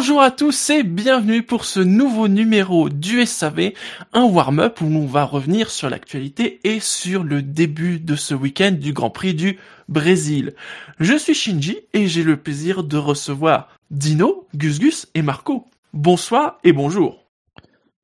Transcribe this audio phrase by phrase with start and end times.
[0.00, 3.72] Bonjour à tous et bienvenue pour ce nouveau numéro du SAV,
[4.14, 8.70] un warm-up où on va revenir sur l'actualité et sur le début de ce week-end
[8.70, 9.58] du Grand Prix du
[9.90, 10.54] Brésil.
[11.00, 15.66] Je suis Shinji et j'ai le plaisir de recevoir Dino, Gus Gus et Marco.
[15.92, 17.26] Bonsoir et bonjour.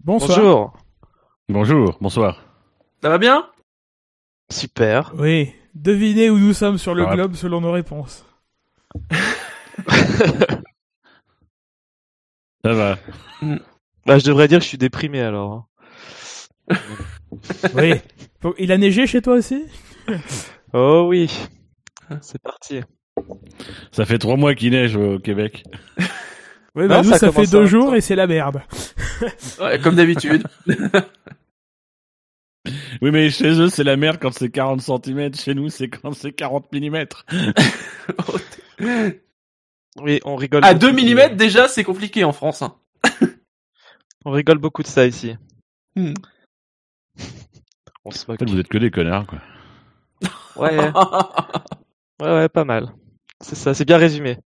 [0.04, 0.37] Bonsoir.
[0.37, 0.73] Bonjour.
[1.49, 2.45] Bonjour, bonsoir.
[3.02, 3.46] Ça va bien?
[4.51, 5.15] Super.
[5.16, 7.15] Oui, devinez où nous sommes sur le ouais.
[7.15, 8.26] globe selon nos réponses.
[12.66, 12.98] Ça va.
[14.06, 15.68] Bah, je devrais dire que je suis déprimé alors.
[16.70, 16.76] hein.
[17.74, 17.95] Oui.
[18.59, 19.64] Il a neigé chez toi aussi?
[20.72, 21.30] Oh oui.
[22.20, 22.80] C'est parti.
[23.92, 25.62] Ça fait trois mois qu'il neige au Québec.
[26.74, 28.62] Oui, bah Non, nous ça ça, fait deux jours et c'est la merde.
[29.60, 30.44] Ouais, Comme d'habitude.
[33.00, 35.34] Oui, mais chez eux, c'est la merde quand c'est 40 cm.
[35.34, 37.04] Chez nous, c'est quand c'est 40 mm.
[40.01, 40.65] Oui, on rigole.
[40.65, 42.63] à beaucoup 2 de- mm déjà, c'est compliqué en France.
[42.63, 42.77] hein.
[44.25, 45.37] On rigole beaucoup de ça ici.
[45.95, 46.15] Hmm.
[48.05, 48.43] On se moque.
[48.43, 49.39] vous êtes que des connards, quoi.
[50.57, 50.77] Ouais,
[52.21, 52.93] ouais, ouais, pas mal.
[53.41, 54.39] C'est ça, c'est bien résumé.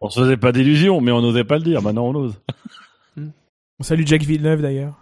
[0.00, 1.82] On se faisait pas d'illusions, mais on n'osait pas le dire.
[1.82, 2.40] Maintenant, on ose.
[3.78, 4.96] On salue Jack Villeneuve d'ailleurs.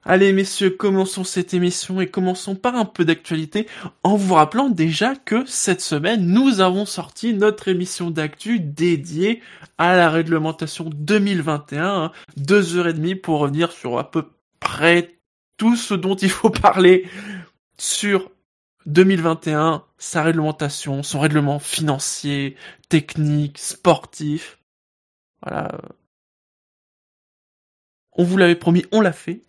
[0.09, 3.67] Allez messieurs, commençons cette émission et commençons par un peu d'actualité
[4.05, 9.43] en vous rappelant déjà que cette semaine nous avons sorti notre émission d'actu dédiée
[9.79, 12.13] à la réglementation 2021, hein.
[12.37, 14.31] deux heures et demie pour revenir sur à peu
[14.61, 15.19] près
[15.57, 17.09] tout ce dont il faut parler
[17.77, 18.31] sur
[18.87, 22.55] 2021, sa réglementation, son règlement financier,
[22.89, 24.61] technique, sportif.
[25.43, 25.81] Voilà.
[28.13, 29.43] On vous l'avait promis, on l'a fait.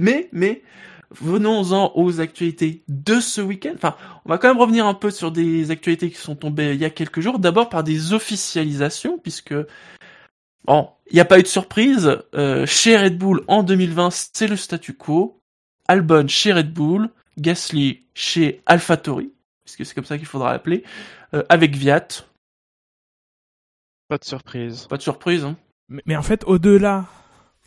[0.00, 0.62] Mais, mais,
[1.10, 3.72] venons-en aux actualités de ce week-end.
[3.74, 6.80] Enfin, on va quand même revenir un peu sur des actualités qui sont tombées il
[6.80, 7.38] y a quelques jours.
[7.38, 9.54] D'abord par des officialisations, puisque,
[10.64, 12.18] bon, il n'y a pas eu de surprise.
[12.34, 15.42] Euh, chez Red Bull, en 2020, c'est le statu quo.
[15.86, 17.10] Albon chez Red Bull.
[17.38, 19.32] Gasly chez AlphaTauri,
[19.64, 20.84] puisque c'est comme ça qu'il faudra l'appeler.
[21.34, 22.06] Euh, avec Viat.
[24.08, 24.86] Pas de surprise.
[24.88, 25.56] Pas de surprise, hein.
[25.88, 27.06] Mais, mais en fait, au-delà,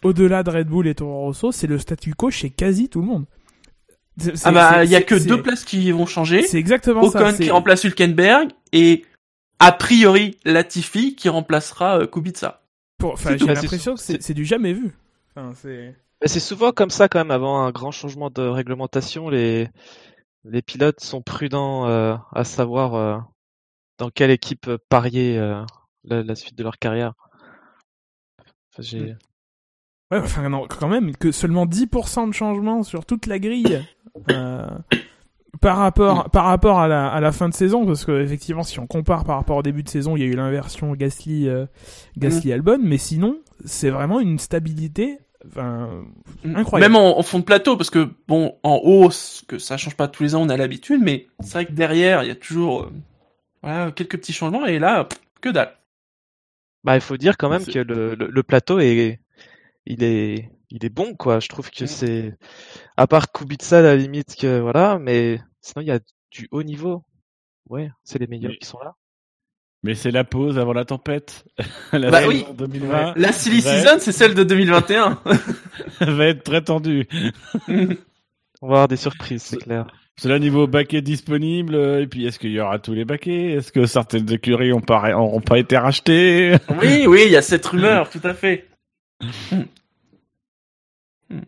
[0.03, 3.07] au-delà de Red Bull et Toro Rosso, c'est le statu quo chez quasi tout le
[3.07, 3.25] monde.
[4.43, 6.43] Ah bah, il y a que deux places qui vont changer.
[6.43, 7.19] C'est exactement ça.
[7.29, 9.05] Ocon qui remplace Hülkenberg et
[9.59, 12.61] a priori Latifi qui remplacera euh, Kubica.
[13.01, 13.45] Enfin, j'ai.
[13.45, 14.91] Bah, l'impression que c'est du jamais vu.
[15.35, 15.95] Enfin, c'est.
[16.21, 17.31] Mais c'est souvent comme ça quand même.
[17.31, 19.67] Avant un grand changement de réglementation, les
[20.45, 23.17] les pilotes sont prudents euh, à savoir euh,
[23.97, 25.63] dans quelle équipe parier euh,
[26.03, 27.13] la, la suite de leur carrière.
[28.71, 29.15] Enfin, j'ai-
[30.13, 33.83] Ouais, enfin non, quand même, que seulement 10% de changement sur toute la grille
[34.31, 34.67] euh,
[35.59, 38.79] par rapport par rapport à la, à la fin de saison, parce que effectivement, si
[38.79, 41.65] on compare par rapport au début de saison, il y a eu l'inversion Gasly euh,
[42.17, 45.89] Gasly Albon, mais sinon, c'est vraiment une stabilité enfin,
[46.45, 46.93] incroyable.
[46.93, 49.09] Même en, en fond de plateau, parce que bon, en haut,
[49.47, 52.21] que ça change pas tous les ans, on a l'habitude, mais c'est vrai que derrière,
[52.21, 52.93] il y a toujours euh,
[53.63, 55.73] voilà, quelques petits changements, et là, pff, que dalle.
[56.83, 59.19] Bah, il faut dire quand même que le, le, le plateau est,
[59.85, 61.39] il est, il est bon, quoi.
[61.39, 62.35] Je trouve que c'est,
[62.97, 65.99] à part Kubica, à la limite, que voilà, mais sinon, il y a
[66.31, 67.03] du haut niveau.
[67.69, 68.93] Ouais, c'est les meilleurs Mais- qui sont là.
[69.85, 71.43] Mais c'est la pause avant la tempête.
[71.91, 72.45] la Bah oui.
[72.57, 75.19] 2020 La silly season, c'est celle de 2021.
[75.99, 77.05] va être très tendue.
[78.61, 79.87] On va avoir des surprises, c'est clair.
[80.15, 81.75] C'est là niveau baquet disponible.
[81.75, 83.51] euh, Et puis, est-ce qu'il y aura tous les baquets?
[83.55, 86.55] Est-ce que certaines écuries ont pas, ont pas été rachetées?
[86.81, 88.69] Oui, oui, il y a cette rumeur, tout à fait.
[89.51, 89.63] Hmm.
[91.29, 91.41] Hmm.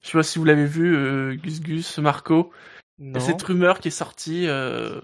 [0.00, 2.50] Je sais pas si vous l'avez vu, euh, Gus Gus, Marco.
[2.98, 3.18] Non.
[3.20, 4.46] cette rumeur qui est sortie.
[4.46, 5.00] Euh...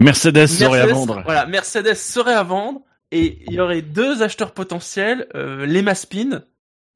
[0.00, 1.22] Mercedes serait à Mercedes- vendre.
[1.24, 2.80] Voilà, Mercedes serait à vendre
[3.12, 6.42] et il y aurait deux acheteurs potentiels, euh, Lema Spin,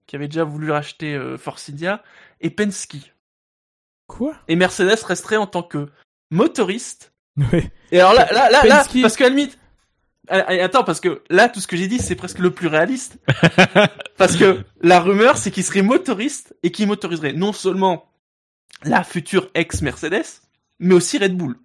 [0.07, 2.03] qui avait déjà voulu racheter euh, Force India,
[2.41, 3.15] et Penske.
[4.09, 4.35] Quoi?
[4.49, 5.89] Et Mercedes resterait en tant que
[6.31, 7.13] motoriste.
[7.53, 7.71] Ouais.
[7.93, 9.57] Et alors là, là, là, là parce qu'à la limite,
[10.31, 13.19] attends, parce que là, tout ce que j'ai dit, c'est presque le plus réaliste.
[14.17, 18.07] parce que la rumeur, c'est qu'il serait motoriste et qu'il motoriserait non seulement
[18.85, 20.25] la future ex-Mercedes,
[20.79, 21.57] mais aussi Red Bull.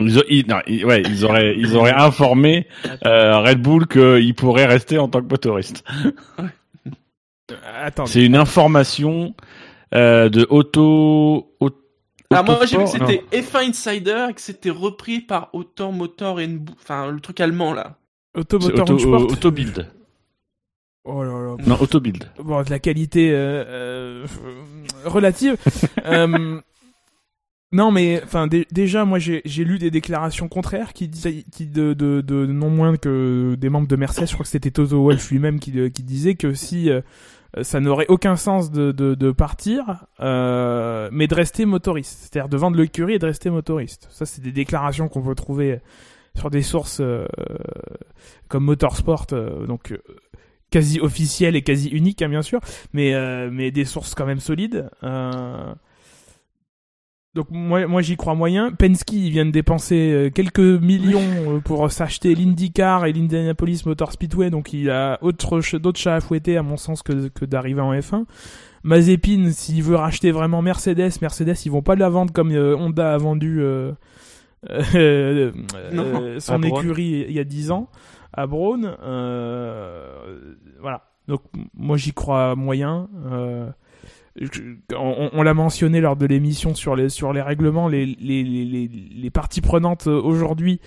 [0.00, 2.66] Ils, ont- ils- non, ils- ouais, ils auraient, ils auraient informé
[3.04, 5.84] euh, Red Bull qu'il pourrait rester en tant que motoriste.
[8.06, 9.34] C'est une information
[9.94, 11.54] euh, de Auto.
[11.60, 11.76] Auto
[12.30, 16.40] Alors moi, j'ai vu que c'était F1 Insider et que c'était repris par Autant Motor
[16.40, 17.96] et Nbu- enfin le truc allemand là.
[18.36, 19.22] Automotor auto, Sport.
[19.22, 19.86] euh, Autobuild.
[21.04, 21.56] Oh là là.
[21.66, 22.30] Non, Autobuild.
[22.42, 24.26] Bon, de la qualité euh, euh,
[25.06, 25.56] relative.
[26.04, 26.60] Euh,
[27.72, 31.66] Non, mais enfin dé- déjà, moi j'ai j'ai lu des déclarations contraires qui disaient qui
[31.66, 35.02] de, de, de non moins que des membres de Mercedes, je crois que c'était Toto
[35.02, 37.00] Wolff lui-même qui, qui disait que si euh,
[37.62, 42.76] ça n'aurait aucun sens de, de, partir, euh, mais de rester motoriste, c'est-à-dire de vendre
[42.76, 44.06] l'écurie et de rester motoriste.
[44.10, 45.80] Ça, c'est des déclarations qu'on peut trouver
[46.36, 47.26] sur des sources euh,
[48.48, 49.98] comme Motorsport, euh, donc euh,
[50.70, 52.60] quasi officielles et quasi uniques, hein, bien sûr,
[52.92, 54.88] mais euh, mais des sources quand même solides.
[57.34, 58.72] Donc moi, moi j'y crois moyen.
[58.72, 64.50] Penske, ils viennent dépenser euh, quelques millions euh, pour s'acheter l'IndyCar et l'Indianapolis Motor Speedway,
[64.50, 67.92] donc il a autre d'autres chats à fouetter à mon sens que, que d'arriver en
[67.92, 68.24] F1.
[68.82, 73.12] Mazepin, s'il veut racheter vraiment Mercedes, Mercedes, ils vont pas la vendre comme euh, Honda
[73.14, 73.92] a vendu euh,
[74.94, 75.52] euh,
[75.92, 76.04] Non.
[76.22, 77.88] euh, son écurie il y a 10 ans
[78.32, 78.96] à Braun.
[80.80, 81.02] Voilà.
[81.26, 81.42] Donc
[81.74, 83.08] moi j'y crois moyen.
[83.30, 83.68] Euh,
[84.94, 89.30] on, on l'a mentionné lors de l'émission sur les sur les règlements, les les, les,
[89.30, 90.80] parties prenantes euh, aujourd'hui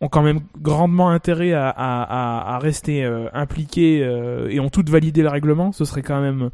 [0.00, 4.70] ont quand même grandement intérêt à, à, à, à rester euh, impliquées euh, et ont
[4.70, 5.72] toutes validé le règlement.
[5.72, 6.50] Ce serait quand même,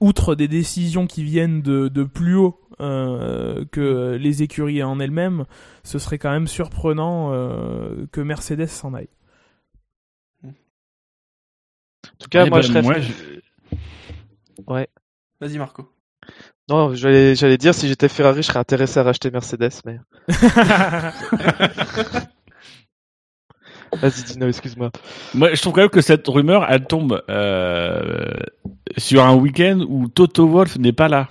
[0.00, 5.44] outre des décisions qui viennent de, de plus haut euh, que les écuries en elles-mêmes,
[5.82, 9.08] ce serait quand même surprenant euh, que Mercedes s'en aille.
[10.44, 10.50] En
[12.20, 12.82] tout cas, moi, ben, je serais.
[12.82, 13.12] moi, je-
[15.40, 15.88] Vas-y Marco.
[16.68, 20.00] Non, j'allais, j'allais dire, si j'étais Ferrari, je serais intéressé à racheter Mercedes, mais.
[23.92, 24.90] Vas-y, Dino, excuse-moi.
[25.34, 28.34] Moi, je trouve quand même que cette rumeur, elle tombe euh,
[28.96, 31.28] sur un week-end où Toto Wolf n'est pas là.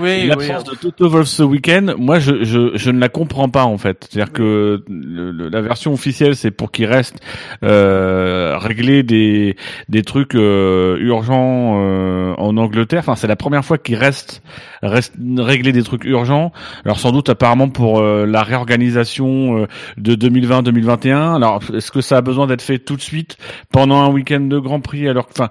[0.00, 0.26] Oui, oui.
[0.28, 3.78] L'absence de Toto Wolf ce week-end, moi, je, je, je ne la comprends pas en
[3.78, 4.06] fait.
[4.10, 7.16] C'est-à-dire que le- le- la version officielle, c'est pour qu'il reste
[7.64, 9.56] euh, régler des
[9.88, 13.00] des trucs euh, urgents euh, en Angleterre.
[13.00, 14.42] Enfin, c'est la première fois qu'il reste
[14.82, 16.52] reste régler des trucs urgents.
[16.84, 19.66] Alors sans doute apparemment pour euh, la réorganisation euh,
[19.96, 21.36] de 2020-2021.
[21.36, 23.36] Alors est-ce que ça a besoin d'être fait tout de suite
[23.72, 25.48] pendant un week-end de Grand Prix Alors, enfin,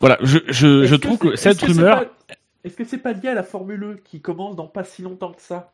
[0.00, 2.04] voilà, je je, je trouve que cette rumeur.
[2.64, 5.32] Est-ce que c'est pas lié à la Formule E qui commence dans pas si longtemps
[5.32, 5.72] que ça?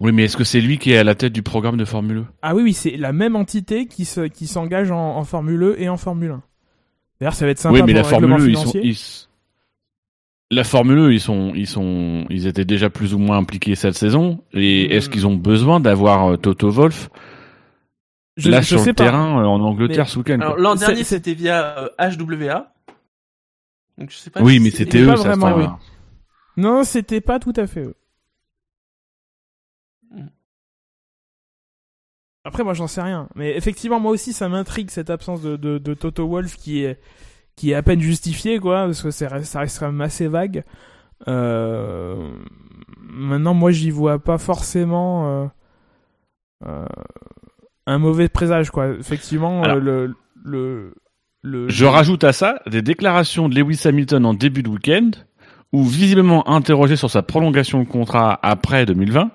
[0.00, 2.18] Oui, mais est-ce que c'est lui qui est à la tête du programme de Formule
[2.18, 2.24] E?
[2.42, 5.80] Ah oui, oui, c'est la même entité qui se, qui s'engage en, en Formule E
[5.80, 6.42] et en Formule 1.
[7.20, 8.96] D'ailleurs, ça va être sympa Oui, mais pour la Formule E, ils sont, ils
[10.52, 13.94] la Formule E, ils sont, ils sont, ils étaient déjà plus ou moins impliqués cette
[13.96, 14.44] saison.
[14.52, 14.92] Et Hmm.
[14.92, 17.10] est-ce qu'ils ont besoin d'avoir euh, Toto Wolf
[18.36, 19.04] Je, là je sur sais le pas.
[19.04, 20.62] terrain euh, en Angleterre Mais- ce week-end Alors quoi.
[20.62, 22.72] l'an dernier c'est- c'était via euh, HWA.
[23.98, 24.40] Donc je sais pas.
[24.42, 25.22] Oui, si mais c'était pas eux, ça.
[25.34, 25.56] vraiment, ça.
[25.56, 25.66] oui.
[26.56, 27.94] Non, c'était pas tout à fait eux.
[30.10, 30.26] Mm.
[32.44, 33.28] Après, moi, j'en sais rien.
[33.34, 37.00] Mais effectivement, moi aussi, ça m'intrigue cette absence de, de, de Toto Wolf qui est,
[37.56, 40.64] qui est à peine justifiée, quoi, parce que c'est- ça reste quand même assez vague.
[41.26, 42.32] Euh...
[43.00, 45.46] Maintenant, moi, j'y vois pas forcément euh,
[46.66, 46.86] euh,
[47.86, 48.88] un mauvais présage, quoi.
[48.90, 50.14] Effectivement, Alors- le,
[50.44, 50.94] le,
[51.44, 55.10] Je rajoute à ça des déclarations de Lewis Hamilton en début de week-end,
[55.72, 59.30] où visiblement interrogé sur sa prolongation de contrat après 2020,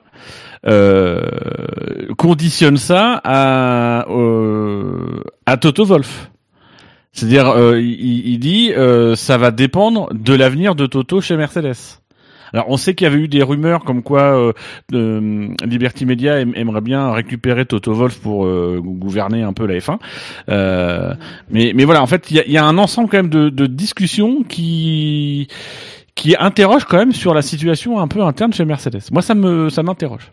[0.65, 1.21] euh,
[2.17, 6.29] conditionne ça à, euh, à Toto Wolf.
[7.11, 11.75] C'est-à-dire, euh, il, il dit, euh, ça va dépendre de l'avenir de Toto chez Mercedes.
[12.53, 14.53] Alors, on sait qu'il y avait eu des rumeurs comme quoi euh,
[14.93, 19.79] euh, Liberty Media aim- aimerait bien récupérer Toto Wolf pour euh, gouverner un peu la
[19.79, 19.99] F1.
[20.49, 21.15] Euh,
[21.49, 25.47] mais, voilà, en fait, il y a, un ensemble quand même de, de discussions qui
[26.15, 29.01] qui interroge quand même sur la situation un peu interne chez Mercedes.
[29.11, 30.31] Moi, ça me ça m'interroge.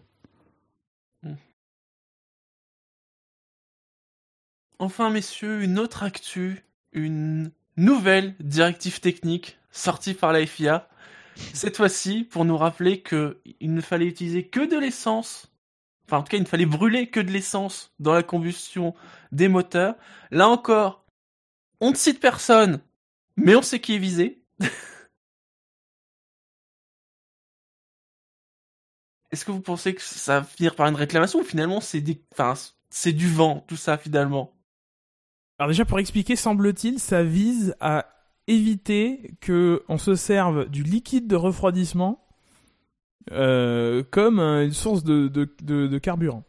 [4.78, 10.88] Enfin messieurs, une autre actu, une nouvelle directive technique sortie par la FIA.
[11.54, 15.52] Cette fois-ci pour nous rappeler que il ne fallait utiliser que de l'essence.
[16.06, 18.94] Enfin, en tout cas, il ne fallait brûler que de l'essence dans la combustion
[19.32, 19.94] des moteurs.
[20.30, 21.04] Là encore,
[21.80, 22.80] on ne cite personne,
[23.36, 24.42] mais on sait qui est visé.
[29.30, 32.20] Est-ce que vous pensez que ça va finir par une réclamation ou finalement c'est des,
[32.32, 32.54] enfin,
[32.90, 34.52] c'est du vent, tout ça finalement?
[35.58, 41.26] Alors déjà pour expliquer, semble-t-il, ça vise à éviter que on se serve du liquide
[41.28, 42.24] de refroidissement
[43.32, 46.44] euh, comme une source de, de, de, de carburant.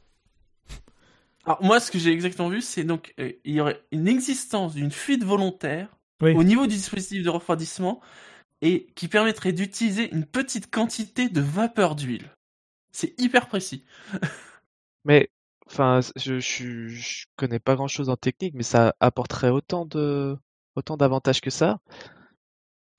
[1.46, 4.74] Alors moi, ce que j'ai exactement vu, c'est donc euh, il y aurait une existence
[4.76, 5.90] d'une fuite volontaire
[6.22, 6.32] Oui.
[6.34, 8.00] au niveau du dispositif de refroidissement
[8.62, 12.32] et qui permettrait d'utiliser une petite quantité de vapeur d'huile.
[12.92, 13.86] C'est hyper précis.
[15.06, 15.30] Mais,
[15.68, 20.38] enfin, je, je, je connais pas grand chose en technique, mais ça apporterait autant de,
[20.76, 21.80] autant d'avantages que ça.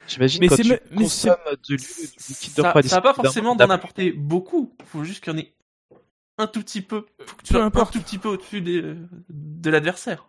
[0.09, 3.15] J'imagine Mais quand c'est tu me- mais consommes du liquide de Ça, refroidissement, ça va
[3.15, 4.75] pas forcément d'en apporter beaucoup.
[4.87, 5.53] Faut juste qu'il y en ait
[6.39, 7.07] un tout petit peu.
[7.25, 8.97] Faut que tu Peu sois un tout petit peu au-dessus des-
[9.31, 10.27] de l'adversaire.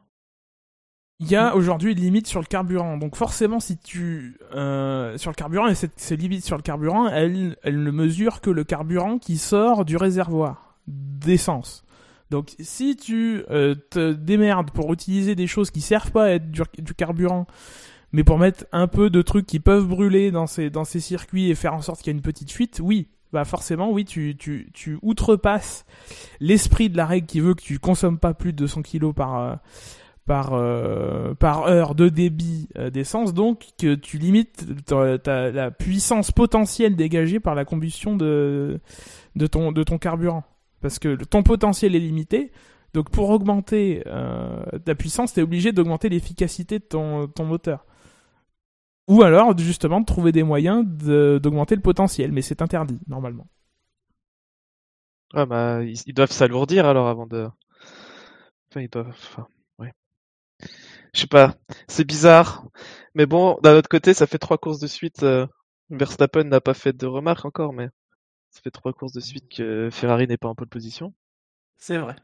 [1.19, 2.97] Il y a aujourd'hui une limite sur le carburant.
[2.97, 7.07] Donc forcément, si tu euh, sur le carburant et cette, ces limites sur le carburant,
[7.07, 11.83] elles, elles ne mesurent que le carburant qui sort du réservoir d'essence.
[12.29, 16.49] Donc si tu euh, te démerdes pour utiliser des choses qui servent pas à être
[16.51, 17.45] du, carburant,
[18.11, 21.49] mais pour mettre un peu de trucs qui peuvent brûler dans ces dans ces circuits
[21.49, 24.35] et faire en sorte qu'il y ait une petite fuite, oui, bah forcément oui, tu
[24.35, 25.85] tu outrepasses
[26.39, 29.39] l'esprit de la règle qui veut que tu consommes pas plus de 200 kilos par
[29.39, 29.55] euh,
[30.29, 34.65] euh, par heure de débit d'essence, donc que tu limites
[35.25, 38.79] la puissance potentielle dégagée par la combustion de
[39.47, 40.45] ton carburant,
[40.83, 42.51] parce que ton potentiel est limité.
[42.93, 47.85] Donc pour augmenter euh, ta puissance, tu es obligé d'augmenter l'efficacité de ton, ton moteur.
[49.07, 53.47] Ou alors justement de trouver des moyens de- d'augmenter le potentiel, mais c'est interdit normalement.
[55.33, 57.47] Ouais, bah, ils, ils doivent s'alourdir alors avant de.
[58.69, 59.07] Enfin, ils doivent.
[59.09, 59.47] Enfin,
[59.79, 59.93] ouais.
[61.13, 61.55] Je sais pas.
[61.87, 62.65] C'est bizarre.
[63.15, 65.23] Mais bon, d'un autre côté, ça fait trois courses de suite.
[65.23, 65.47] euh,
[65.89, 67.89] Verstappen n'a pas fait de remarques encore, mais
[68.53, 71.13] ça fait trois courses de suite que Ferrari n'est pas en pole position.
[71.77, 72.15] C'est vrai.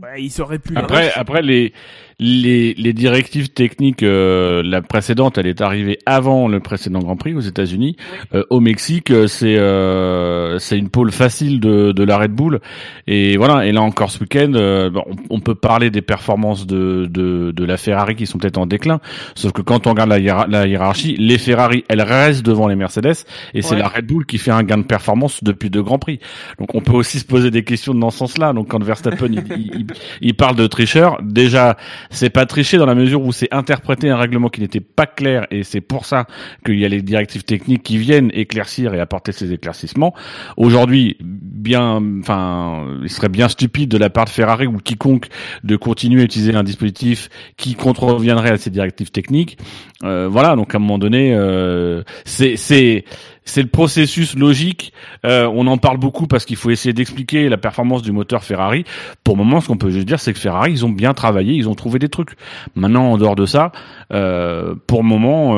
[0.00, 0.76] Ouais, il aurait pu.
[0.76, 1.74] Après, après les,
[2.18, 7.34] les, les directives techniques, euh, la précédente, elle est arrivée avant le précédent Grand Prix
[7.34, 7.96] aux États-Unis.
[8.34, 12.60] Euh, au Mexique, euh, c'est euh, c'est une pole facile de, de la Red Bull.
[13.08, 13.66] Et voilà.
[13.66, 17.64] Et là encore ce week-end, euh, on, on peut parler des performances de, de, de
[17.64, 19.00] la Ferrari qui sont peut-être en déclin.
[19.34, 22.76] Sauf que quand on regarde la, hiéra- la hiérarchie, les Ferrari, elles restent devant les
[22.76, 25.98] Mercedes, et c'est la Red Bull qui fait un gain de performance depuis deux Grands
[25.98, 26.20] Prix.
[26.58, 28.54] Donc on peut aussi se poser des questions dans ce sens-là.
[28.54, 29.44] Donc quand Verstappen il,
[29.74, 29.79] il-
[30.20, 31.76] il- parle de tricheur, déjà
[32.10, 35.46] c'est pas tricher dans la mesure où c'est interpréter un règlement qui n'était pas clair
[35.50, 36.26] et c'est pour ça
[36.64, 40.14] qu'il y a les directives techniques qui viennent éclaircir et apporter ces éclaircissements.
[40.56, 45.26] Aujourd'hui, bien, enfin, il serait bien stupide de la part de Ferrari ou quiconque
[45.64, 49.58] de continuer à utiliser un dispositif qui contreviendrait à ces directives techniques.
[50.02, 53.04] Euh, voilà, donc à un moment donné, euh, c'est
[53.44, 54.92] c'est le processus logique.
[55.24, 58.84] Euh, on en parle beaucoup parce qu'il faut essayer d'expliquer la performance du moteur Ferrari.
[59.24, 61.54] Pour le moment, ce qu'on peut juste dire, c'est que Ferrari, ils ont bien travaillé,
[61.54, 62.30] ils ont trouvé des trucs.
[62.74, 63.72] Maintenant, en dehors de ça,
[64.12, 65.50] euh, pour le moment,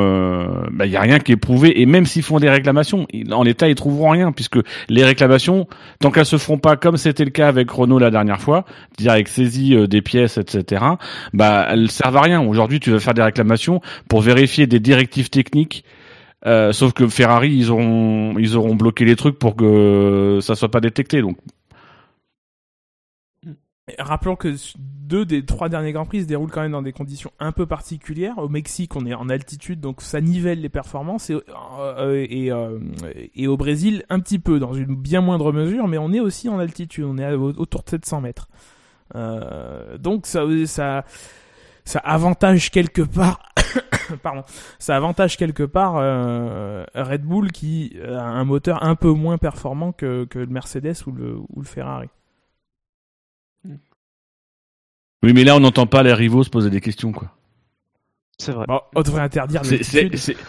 [0.70, 1.80] il bah, y a rien qui est prouvé.
[1.80, 4.58] Et même s'ils font des réclamations, en l'état, ils trouveront rien puisque
[4.88, 5.66] les réclamations,
[6.00, 9.12] tant qu'elles se feront pas comme c'était le cas avec Renault la dernière fois, c'est-à-dire
[9.12, 10.84] avec saisie euh, des pièces, etc.
[11.32, 12.40] Bah, elles servent à rien.
[12.42, 15.84] Aujourd'hui, tu vas faire des réclamations pour vérifier des directives techniques.
[16.46, 20.70] Euh, sauf que Ferrari, ils auront, ils auront bloqué les trucs pour que ça soit
[20.70, 21.20] pas détecté.
[21.20, 21.38] Donc,
[23.98, 27.32] Rappelons que deux des trois derniers Grands Prix se déroulent quand même dans des conditions
[27.40, 28.38] un peu particulières.
[28.38, 31.30] Au Mexique, on est en altitude, donc ça nivelle les performances.
[31.30, 32.78] Et, euh, euh,
[33.34, 36.48] et au Brésil, un petit peu, dans une bien moindre mesure, mais on est aussi
[36.48, 37.04] en altitude.
[37.04, 38.48] On est autour de 700 mètres.
[39.98, 41.04] Donc ça, ça,
[41.84, 43.52] ça avantage quelque part.
[44.22, 44.42] Pardon,
[44.78, 49.92] ça avantage quelque part euh, Red Bull qui a un moteur un peu moins performant
[49.92, 52.08] que, que le Mercedes ou le, ou le Ferrari.
[55.22, 57.28] oui, mais là, on n'entend pas les rivaux se poser des questions, quoi.
[58.38, 58.64] C'est vrai.
[58.66, 60.36] Bon, on devrait interdire C'est, c'est, l'altitude.
[60.36, 60.44] c'est-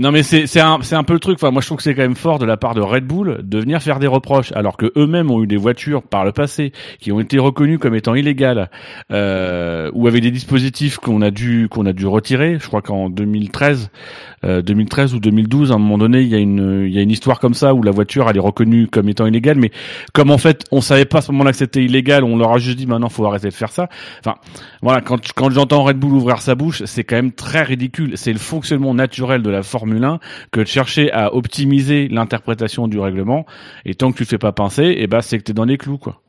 [0.00, 1.38] Non mais c'est c'est un c'est un peu le truc.
[1.42, 3.40] Enfin moi je trouve que c'est quand même fort de la part de Red Bull
[3.42, 6.72] de venir faire des reproches alors que eux-mêmes ont eu des voitures par le passé
[7.00, 8.70] qui ont été reconnues comme étant illégales
[9.10, 12.58] euh, ou avec des dispositifs qu'on a dû qu'on a dû retirer.
[12.60, 13.90] Je crois qu'en 2013
[14.44, 17.02] euh, 2013 ou 2012 à un moment donné il y a une il y a
[17.02, 19.72] une histoire comme ça où la voiture elle est reconnue comme étant illégale mais
[20.12, 22.58] comme en fait on savait pas à ce moment-là que c'était illégal on leur a
[22.58, 23.88] juste dit maintenant faut arrêter de faire ça.
[24.20, 24.36] Enfin
[24.80, 28.12] voilà quand quand j'entends Red Bull ouvrir sa bouche c'est quand même très ridicule.
[28.14, 30.20] C'est le fonctionnement naturel de la Formule 1
[30.52, 33.46] que de chercher à optimiser l'interprétation du règlement.
[33.84, 35.78] Et tant que tu te fais pas pincer, et ben c'est que t'es dans les
[35.78, 36.20] clous, quoi.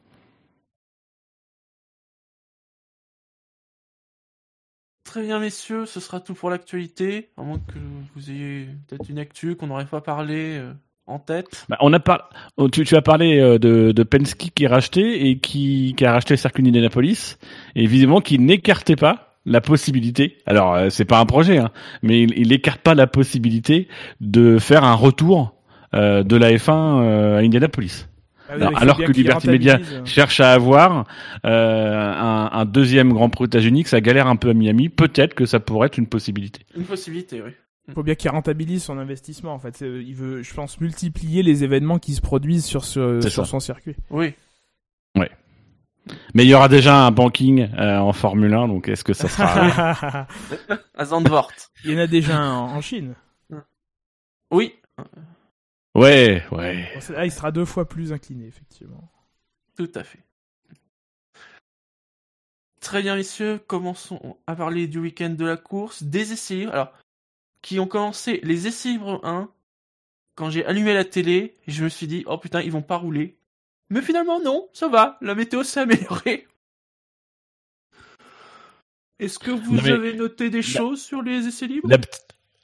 [5.04, 7.30] Très bien, messieurs, ce sera tout pour l'actualité.
[7.36, 7.80] À moins que
[8.16, 10.72] vous ayez peut-être une actu qu'on n'aurait pas parlé euh,
[11.08, 11.66] en tête.
[11.68, 12.30] Bah, on a par...
[12.58, 16.06] oh, tu, tu as parlé euh, de, de Penske qui est racheté et qui, qui
[16.06, 17.40] a racheté le circuit d'Indianapolis
[17.76, 20.38] et visiblement qui n'écartait pas la possibilité.
[20.46, 21.72] Alors euh, c'est pas un projet, hein,
[22.04, 23.88] mais il, il écarte pas la possibilité
[24.22, 25.56] de faire un retour
[25.94, 28.08] euh, de la F1 euh, à Indianapolis.
[28.52, 30.06] Ah oui, Alors, que Liberty Media rentabilisent.
[30.06, 31.06] cherche à avoir
[31.46, 33.48] euh, un, un deuxième Grand Prix
[33.86, 36.62] ça galère un peu à Miami, peut-être que ça pourrait être une possibilité.
[36.76, 37.52] Une possibilité, oui.
[37.88, 39.54] Il faut bien qu'il rentabilise son investissement.
[39.54, 43.20] En fait, C'est- il veut, je pense, multiplier les événements qui se produisent sur ce,
[43.22, 43.46] sur ça.
[43.46, 43.96] son circuit.
[44.12, 44.34] Oui.
[46.34, 49.28] Mais il y aura déjà un banking euh, en Formule 1, donc est-ce que ça
[49.28, 50.28] sera
[50.96, 51.52] À Zandvoort.
[51.84, 53.16] Il y en a déjà un en Chine.
[54.52, 54.76] Oui.
[55.96, 56.88] Ouais, ouais.
[57.10, 59.12] Là, il sera deux fois plus incliné, effectivement.
[59.78, 60.24] Tout à fait.
[62.80, 66.74] Très bien, messieurs, commençons à parler du week-end de la course, des essais libres.
[66.74, 66.94] Alors,
[67.62, 69.50] qui ont commencé les essais libres 1.
[70.36, 73.39] Quand j'ai allumé la télé, je me suis dit, oh putain, ils vont pas rouler.
[73.90, 76.46] Mais finalement, non, ça va, la météo s'est améliorée.
[79.20, 81.90] Est-ce que vous mais- avez noté des choses sur les essais libres?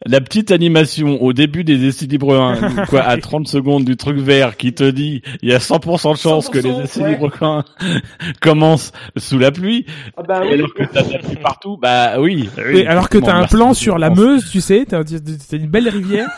[0.05, 4.17] La, petite animation au début des essais libres 1, quoi, à 30 secondes du truc
[4.17, 7.11] vert qui te dit il y a 100% de chance que les 100%, essais ouais.
[7.11, 7.63] libres 1
[8.41, 9.85] commencent sous la pluie,
[10.17, 12.49] Ah bah et alors que t'as de la pluie partout, bah oui.
[12.57, 14.09] oui, Oui, alors que t'as un merci plan sur la.
[14.11, 16.29] Meuse, tu sais, t'as t'as une belle rivière.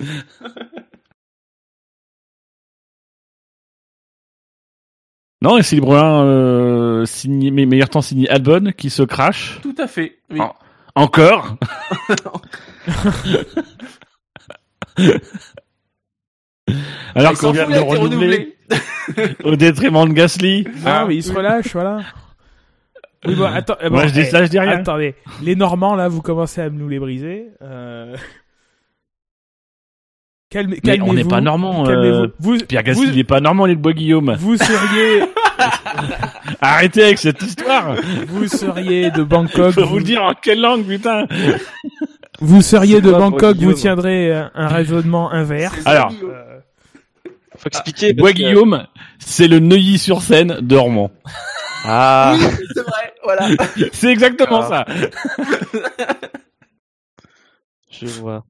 [5.48, 9.58] Non, essais libres 1, euh, signé, mes meilleurs temps signé Albon, qui se crache.
[9.62, 10.40] Tout à fait, oui.
[10.42, 10.52] Ah.
[10.94, 11.56] Encore?
[17.14, 18.58] Alors qu'on vient de renouveler
[19.42, 20.64] au détriment de Gasly.
[20.64, 22.00] Non, Ah, mais il se relâche, voilà.
[23.24, 24.80] Oui, bon, attends, eh, bon, Moi je dis eh, ça, je dis rien.
[24.80, 27.46] Attendez, les Normands, là, vous commencez à nous les briser.
[27.62, 28.14] Euh...
[30.50, 31.10] Calme, Mais calmez-vous.
[31.10, 31.86] on n'est pas normand.
[31.88, 32.28] Euh...
[32.38, 34.36] Vous, Pierre Gasly, vous, il est pas normand, il est de Bois-Guillaume.
[34.38, 35.22] vous seriez,
[36.60, 37.94] Arrêtez avec cette histoire.
[38.26, 39.72] vous seriez de Bangkok.
[39.74, 41.26] Faut vous le dire en quelle langue, putain.
[42.40, 45.76] Vous seriez de Bangkok, vous Guillaume tiendrez euh, un raisonnement inverse.
[45.86, 46.60] Alors, Euh,
[47.56, 48.14] Faut expliquer.
[48.14, 48.86] parce que- Bois-Guillaume,
[49.18, 51.10] c'est le Neuilly-sur-Seine de Roman.
[51.84, 53.48] Ah, Oui, c'est vrai, voilà.
[53.92, 54.84] C'est exactement Ah.
[54.86, 55.46] ça.
[57.90, 58.44] je vois.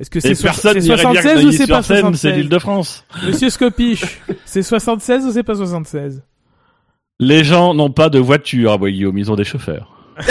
[0.00, 2.00] Est-ce que c'est so- personne c'est n'irait dire que 76 ou c'est pas Neuilly-sur-Seine, c'est
[2.00, 3.04] 76 l'île de France.
[3.24, 6.22] Monsieur Scopiche, c'est 76 ou c'est pas 76
[7.20, 9.90] Les gens n'ont pas de voiture à Bois-Guillaume, ils ont des chauffeurs.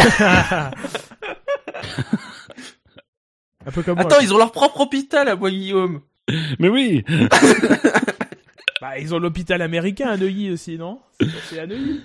[3.65, 4.03] Un peu comme moi.
[4.05, 6.01] Attends, ils ont leur propre hôpital à Bois-Guillaume.
[6.59, 7.03] Mais oui.
[8.81, 10.99] Bah, ils ont l'hôpital américain à Neuilly aussi, non?
[11.17, 12.01] C'est- C'est à Neuilly?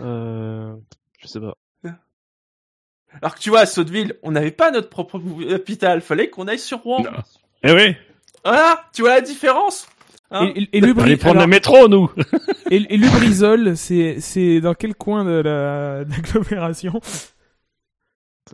[0.00, 0.74] Euh,
[1.18, 1.54] je sais pas.
[3.22, 6.00] Alors que tu vois, à Sotteville, on n'avait pas notre propre hôpital.
[6.00, 7.02] Fallait qu'on aille sur Rouen.
[7.02, 7.10] Non.
[7.62, 7.96] Eh oui.
[8.44, 9.88] Voilà, tu vois la différence
[10.30, 12.10] Hein Et, et, et On Lubri- allait prendre alors, le métro, nous.
[12.70, 17.00] et- et Lubrizol, c'est c'est dans quel coin de la- d'agglomération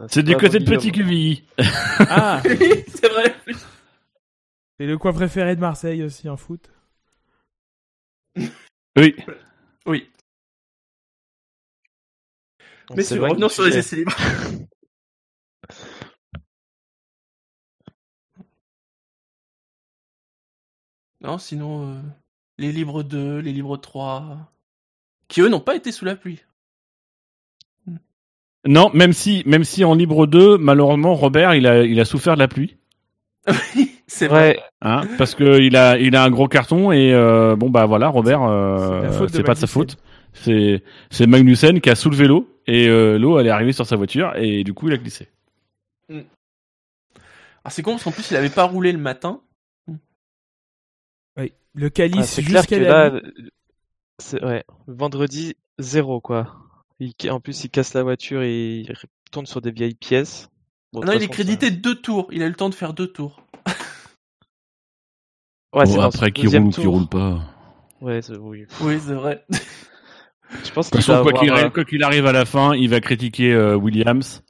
[0.09, 0.65] C'est du côté de.
[0.65, 1.45] Petit Quevilly.
[2.01, 3.35] Ah, Oui, c'est vrai.
[4.79, 6.69] c'est le coin préféré de Marseille aussi en foot.
[8.97, 9.15] Oui.
[9.87, 10.10] Oui.
[12.97, 14.17] Mais c'est revenons sur les essais libres.
[21.21, 22.01] non, sinon, euh,
[22.59, 24.53] les libres 2, les libres 3,
[25.29, 26.43] qui eux n'ont pas été sous la pluie.
[28.67, 32.35] Non, même si, même si en libre 2, malheureusement, Robert, il a, il a souffert
[32.35, 32.77] de la pluie.
[33.75, 34.57] Oui, c'est vrai.
[34.57, 37.85] Ouais, Hein, parce que il a, il a un gros carton et euh, bon bah
[37.85, 39.99] voilà, Robert, euh, c'est pas de sa faute.
[40.33, 43.97] C'est, c'est Magnussen qui a soulevé l'eau et euh, l'eau elle est arrivée sur sa
[43.97, 45.29] voiture et du coup il a glissé.
[47.63, 49.43] Ah, c'est con parce qu'en plus, il avait pas roulé le matin.
[51.37, 51.53] Oui.
[51.75, 53.21] Le Ah, calice c'est clair que jusqu'à là, la
[54.19, 56.57] c'est ouais, vendredi zéro quoi.
[57.01, 58.93] Il- en plus, il casse la voiture et il
[59.31, 60.49] tourne sur des vieilles pièces.
[60.93, 62.29] Bon, de non, il est crédité deux tours.
[62.33, 63.43] Il a eu le temps de faire deux tours.
[65.73, 67.41] Ouais, Bon, après qui roule ou qui roule pas.
[68.01, 68.67] Ouais, c'est- oui.
[68.81, 69.45] Oui, c'est vrai.
[70.65, 73.53] Je pense qu'il avoir, euh, arrive, quoi qu'il arrive à la fin, il va critiquer
[73.53, 74.43] euh, Williams.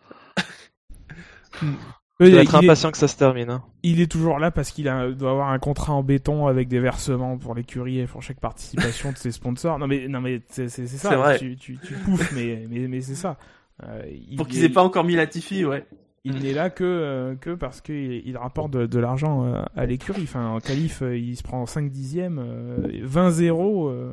[2.23, 3.49] Il va être il, est, impatient que ça se termine.
[3.49, 3.63] hein.
[3.83, 7.39] il est toujours là parce qu'il doit avoir un contrat en béton avec des versements
[7.39, 9.79] pour l'écurie et pour chaque participation de ses sponsors.
[9.79, 10.87] Non mais non mais c'est ça.
[11.09, 11.39] C'est vrai.
[11.39, 13.39] Tu, tu, tu pouffes mais mais mais c'est ça.
[13.85, 15.87] Euh, il Pour qu'ils aient pas encore mis Latifi, ouais.
[16.25, 19.87] il n'est là que euh, que parce qu'il il rapporte de, de l'argent euh, à
[19.87, 20.25] l'écurie.
[20.25, 24.13] Enfin en qualif il se prend 5 dixièmes, euh, 20-0.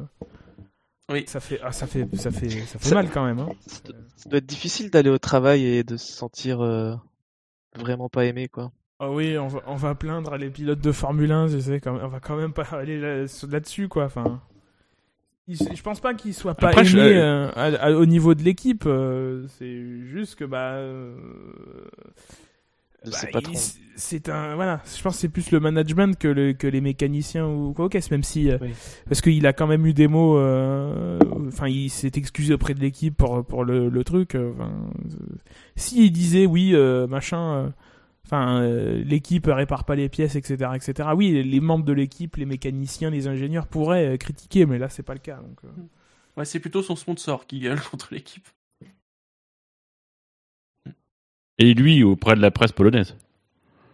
[1.10, 1.24] Euh, Oui.
[1.28, 3.40] Ça fait ah, ça fait ça fait ça fait Ça- mal quand même.
[3.40, 3.50] Hein.
[3.66, 3.82] Ça
[4.30, 6.94] doit- être difficile d'aller au travail et de se sentir euh,
[7.76, 8.72] vraiment pas aimé quoi.
[9.00, 11.94] Ah oui, on va, on va plaindre les pilotes de Formule 1, je sais, quand
[11.94, 14.06] même, on va quand même pas aller là- là-dessus, quoi.
[14.06, 14.42] Enfin,
[15.48, 18.34] il- je pense pas qu'il soit pas Après, je- aimé euh, à- à- au niveau
[18.34, 18.86] de l'équipe.
[18.88, 21.16] euh, c'est juste que bah, euh,
[23.06, 23.54] De bah, ses patrons.
[23.54, 24.82] il- c'est un voilà.
[24.96, 28.12] Je pense que c'est plus le management que le, que les mécaniciens ou quoi qu'est-ce,
[28.14, 28.70] même si euh, Oui.
[29.08, 30.38] parce qu'il a quand même eu des mots.
[30.38, 34.36] euh, Enfin, il s'est excusé auprès de l'équipe pour pour le, le truc.
[34.36, 34.72] euh, Enfin,
[35.76, 37.54] s'il disait oui, euh, machin.
[37.54, 37.70] euh,
[38.26, 41.10] Enfin, euh, l'équipe répare pas les pièces, etc., etc.
[41.16, 45.02] Oui, les membres de l'équipe, les mécaniciens, les ingénieurs pourraient euh, critiquer, mais là, c'est
[45.02, 45.38] pas le cas.
[45.38, 45.70] Donc, euh.
[46.36, 48.46] Ouais, c'est plutôt son sponsor qui gueule contre l'équipe.
[51.60, 53.16] Et lui, auprès de la presse polonaise.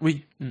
[0.01, 0.25] Oui.
[0.39, 0.49] Mm.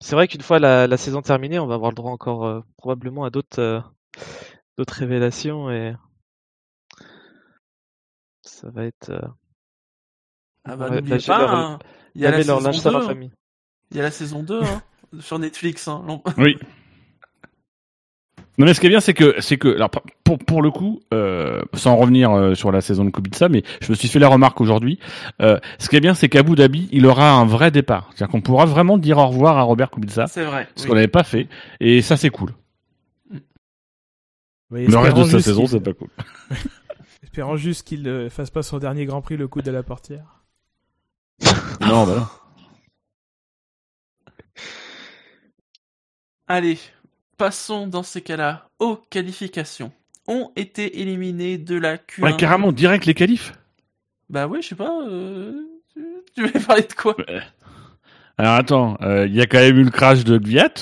[0.00, 2.60] C'est vrai qu'une fois la, la saison terminée, on va avoir le droit encore euh,
[2.76, 3.80] probablement à d'autres euh,
[4.76, 5.94] d'autres révélations et
[8.42, 9.20] ça va être euh,
[10.64, 11.78] Ah bah Ouais, n'oubliez pas, leur- hein,
[12.14, 12.98] il y a la saison sale 2.
[12.98, 13.06] en hein.
[13.08, 13.32] famille.
[13.90, 14.82] Il y a la saison 2 hein,
[15.18, 15.88] sur Netflix.
[15.88, 16.06] Hein.
[16.36, 16.56] Oui.
[18.58, 19.88] Non mais ce qui est bien c'est que c'est que alors
[20.24, 23.90] pour pour le coup euh, sans revenir euh, sur la saison de Kubica mais je
[23.90, 24.98] me suis fait la remarque aujourd'hui
[25.40, 28.40] euh, ce qui est bien c'est qu'Abu Dhabi il aura un vrai départ c'est-à-dire qu'on
[28.40, 30.66] pourra vraiment dire au revoir à Robert Kubica C'est vrai.
[30.74, 30.88] ce oui.
[30.88, 31.46] qu'on n'avait pas fait
[31.78, 32.52] et ça c'est cool
[34.70, 36.08] Ouais, le reste de sa juste saison qu'il- c'est pas cool
[37.22, 40.42] Espérons juste qu'il ne fasse pas son dernier Grand Prix le coup de la portière.
[41.80, 42.26] non bah non.
[46.46, 46.78] Allez,
[47.38, 49.92] passons dans ces cas-là aux qualifications.
[50.26, 52.22] Ont été éliminés de la Q1.
[52.22, 53.54] ouais carrément direct les qualifs
[54.28, 54.92] Bah ouais, je sais pas.
[55.06, 55.54] euh,
[56.34, 57.16] Tu voulais parler de quoi?
[58.36, 60.74] Alors attends euh, il y a quand même eu le crash de Gviat?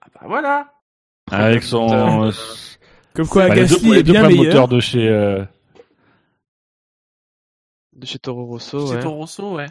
[0.00, 0.72] Ah bah voilà.
[1.30, 1.88] avec son
[2.28, 2.30] euh,
[3.14, 4.44] Comme quoi, bah, les deux, Gasly les est deux bien meilleur.
[4.44, 5.44] moteurs de chez euh,
[7.92, 9.00] De chez Toro Rosso, C'est ouais.
[9.02, 9.66] ton Rosso, ouais.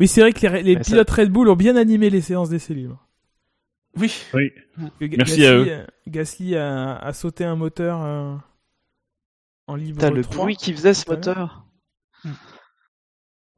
[0.00, 2.20] Oui, c'est vrai que les, les Mais ça- pilotes Red Bull ont bien animé les
[2.22, 3.06] séances d'essais libres.
[3.96, 4.12] Oui.
[5.00, 5.66] Merci Gasly, à eux.
[5.68, 8.34] euh, Gasly a, a sauté un moteur euh,
[9.66, 10.36] en libre Putain, le 3.
[10.36, 11.16] bruit qu'il faisait ce Ouais.
[11.16, 11.66] moteur.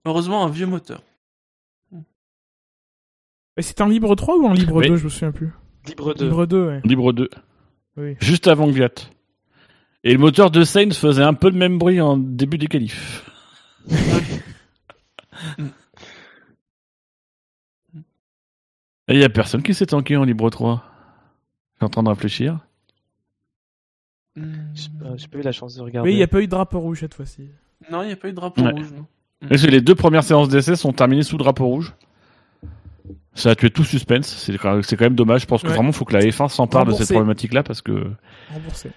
[0.05, 1.03] Heureusement, un vieux moteur.
[3.57, 4.89] Mais C'était en libre 3 ou en libre Oui.
[4.89, 5.51] 2, je me souviens plus.
[5.87, 6.25] Libre 2.
[6.25, 6.81] Libre 2, ouais.
[6.85, 7.29] libre 2
[7.99, 8.17] Oui.
[8.21, 8.89] juste avant Gviat
[10.05, 13.31] et le moteur de Sainz faisait un peu le même bruit en début des qualifs
[19.15, 20.83] il y a personne qui s'est tanké en libre 3.
[21.75, 22.59] Je suis en train de réfléchir.
[24.37, 24.55] Hmm.
[24.75, 26.09] J'ai pas- j'ai pas eu la chance de regarder.
[26.09, 27.49] Oui, il n'y a pas eu de drapeau rouge cette fois-ci.
[27.91, 28.73] Non, il n'y a pas eu de drapeau Ouais.
[28.73, 28.93] rouge.
[28.93, 29.07] Non.
[29.51, 31.95] Les deux premières séances d'essai sont terminées sous drapeau rouge?
[33.35, 34.29] Ça a tué tout suspense.
[34.29, 35.41] C'est quand c'est quand même dommage.
[35.43, 35.75] Je pense que Ouais.
[35.75, 38.13] vraiment, il faut que la F1 s'empare de cette problématique-là parce que.
[38.53, 38.91] Remboursé.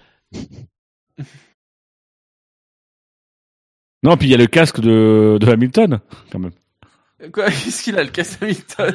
[4.02, 6.00] Non, puis il y a le casque de, de Hamilton,
[6.30, 6.52] quand même.
[7.32, 7.46] Quoi?
[7.46, 8.94] Qu'est-ce qu'il a, le casse Hamilton?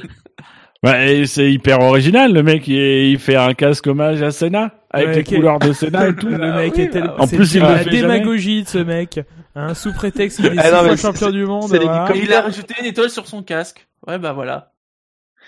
[0.83, 2.33] Ouais, et c'est hyper original.
[2.33, 5.73] Le mec, il, il fait un casque hommage à Senna avec Ouais, les couleurs de
[5.73, 6.27] Senna et tout.
[6.27, 7.03] Le mec oui, est tel...
[7.03, 8.01] bah, en plus, il la le fait jamais.
[8.01, 9.19] démagogie de ce mec.
[9.55, 11.67] Hein, sous prétexte qu'il est Ah non, champion du monde.
[11.69, 12.05] voilà.
[12.07, 13.87] Comme il a rajouté une étoile sur son casque.
[14.07, 14.71] Ouais, bah voilà.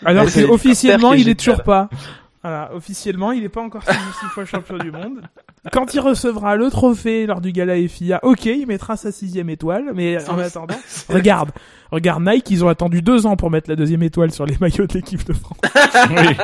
[0.06, 1.90] Alors Mais c'est officiellement, il est toujours pas.
[2.44, 5.22] Voilà, officiellement, il est pas encore six six fois champion du monde.
[5.72, 9.92] Quand il recevra le trophée lors du gala FIA, ok, il mettra sa sixième étoile,
[9.96, 10.76] mais en attendant,
[11.10, 11.52] regarde,
[11.90, 14.88] regarde Nike, ils ont attendu deux ans pour mettre la deuxième étoile sur les maillots
[14.88, 15.58] de l'équipe de France.
[16.10, 16.36] Oui.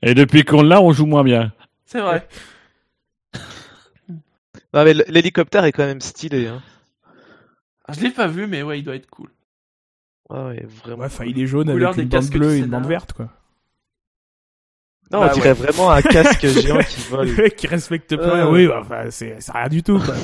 [0.00, 1.52] Et depuis qu'on l'a, on joue moins bien.
[1.84, 2.26] C'est vrai.
[4.72, 6.46] Non, mais l'hélicoptère est quand même stylé.
[6.46, 6.62] Hein.
[7.90, 9.28] Je l'ai pas vu, mais ouais, il doit être cool.
[10.30, 10.98] Ouais, ouais, vraiment.
[11.00, 13.12] Ouais, enfin, il est jaune avec une des bande casques bleue et une bande verte,
[13.12, 13.28] quoi.
[15.12, 15.54] Non, Bah on dirait ouais.
[15.54, 17.28] vraiment un casque géant qui vole.
[17.28, 18.46] Le mec qui respecte pas.
[18.46, 18.50] Euh.
[18.50, 20.14] Oui, bah, enfin, c'est c'est rien du tout, quoi.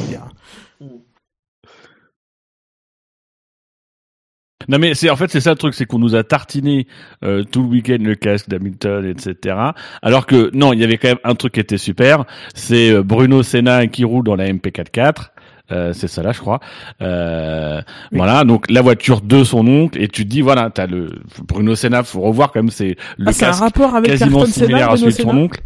[4.68, 6.86] Non mais c'est en fait c'est ça le truc, c'est qu'on nous a tartiné
[7.24, 9.56] euh, tout le week-end le casque d'Hamilton, etc.
[10.02, 13.02] Alors que non, il y avait quand même un truc qui était super, c'est euh,
[13.02, 15.30] Bruno Senna qui roule dans la MP44.
[15.72, 16.60] Euh, c'est ça là, je crois.
[17.02, 17.80] Euh,
[18.12, 18.18] Oui.
[18.18, 21.10] Voilà, donc la voiture de son oncle, et tu te dis voilà, t'as le
[21.46, 24.38] Bruno Senna, faut revoir quand même, c'est le Ah, c'est un casque rapport avec quasiment
[24.40, 25.60] Ayrton similaire Senna, à celui de son oncle.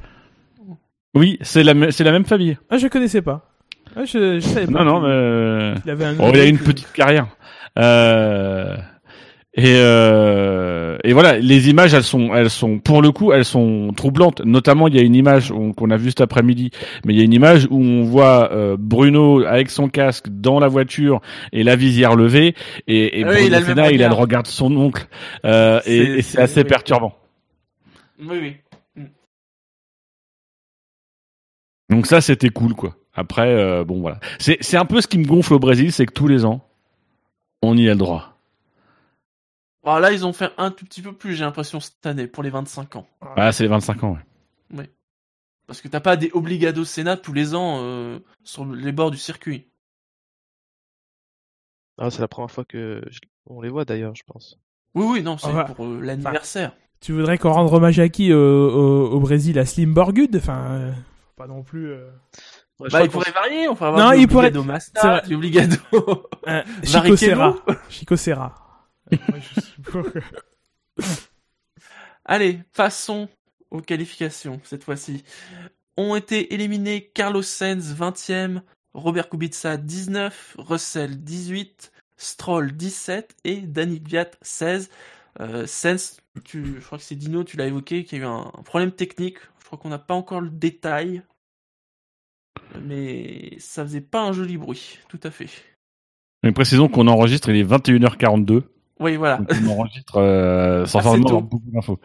[1.15, 2.59] Oui, c'est la c'est la même famille.
[2.71, 3.49] Ah, je connaissais pas.
[3.97, 4.85] Ah, je, je savais pas.
[4.85, 7.29] Non non, mais Il avait un Oh, il a une petite carrière.
[7.79, 8.77] Euh,
[9.57, 13.93] et, euh, et voilà, les images, elles sont, elles sont, pour le coup, elles sont
[13.97, 14.41] troublantes.
[14.45, 16.71] Notamment, il y a une image on- qu'on a vue cet après-midi,
[17.05, 20.59] mais il y a une image où on voit euh, Bruno avec son casque dans
[20.59, 21.21] la voiture
[21.53, 22.55] et la visière levée,
[22.89, 24.43] et, et Ah oui, Bruno il a le même Senna, il a le regard.
[24.43, 25.07] de son oncle,
[25.45, 26.67] euh, et, C'est- et c'est c'est- assez oui.
[26.67, 27.15] perturbant.
[28.21, 29.05] Oui, oui.
[31.91, 32.97] Donc ça, c'était cool, quoi.
[33.15, 36.13] Après, euh, bon voilà, c'est un peu ce qui me gonfle au Brésil, c'est que
[36.13, 36.61] tous les ans,
[37.63, 38.34] on y a le droit.
[39.85, 42.43] Alors là, ils ont fait un tout petit peu plus, j'ai l'impression, cette année, pour
[42.43, 43.07] les 25 ans.
[43.37, 44.17] Ah, c'est les 25 ans.
[44.73, 44.91] Ouais.
[45.67, 49.17] Parce que t'as pas des obligados Sénat tous les ans euh, sur les bords du
[49.19, 49.67] circuit.
[51.99, 54.59] Ah, c'est la première fois que je- on les voit d'ailleurs, je pense.
[54.95, 56.73] Oui, oui, non, c'est Ah pour euh, l'anniversaire.
[57.01, 59.59] Tu voudrais qu'on rende hommage à qui au, au, au Brésil?
[59.59, 60.35] À Slim Borgud?
[60.37, 60.93] Enfin, euh,
[61.37, 61.93] Pas non plus.
[61.93, 62.09] euh,
[62.81, 65.09] Ouais, Bah, il pourrait varier, on pourrait Non, avoir du il pourrait- Obligado c'est Masta,
[65.19, 65.29] vrai.
[65.29, 65.77] du Obligado.
[66.49, 67.55] euh, Chico Serra.
[67.89, 68.55] Chico Serra.
[69.11, 70.19] Moi, je suis pour que-
[72.25, 73.29] Allez, passons
[73.71, 75.25] aux qualifications cette fois-ci.
[75.97, 78.63] Ont été éliminés Carlos Sainz 20e,
[78.95, 84.91] Robert Kubica 19, Russell 18, Stroll 17 et Danny Kvyat 16.
[85.41, 88.27] Euh, Sainz, tu, je crois que c'est Dino, tu l'as évoqué, qu'il y a eu
[88.29, 89.39] un, un problème technique.
[89.61, 91.23] Je crois qu'on n'a pas encore le détail.
[92.81, 95.49] Mais ça faisait pas un joli bruit, tout à fait.
[96.43, 98.63] Mais précisons qu'on enregistre, il est 21h42.
[99.01, 99.39] Oui, voilà.
[99.39, 101.99] Donc on enregistre euh, sans Assez forcément beaucoup d'infos.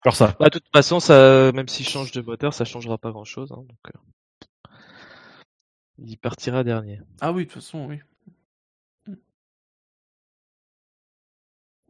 [0.00, 0.36] Encore ça.
[0.38, 3.48] Bah, de toute façon, ça, même s'il change de moteur, ça changera pas grand chose.
[3.50, 3.98] donc, euh,
[5.98, 7.00] il partira dernier.
[7.20, 8.00] Ah oui, de toute façon, oui.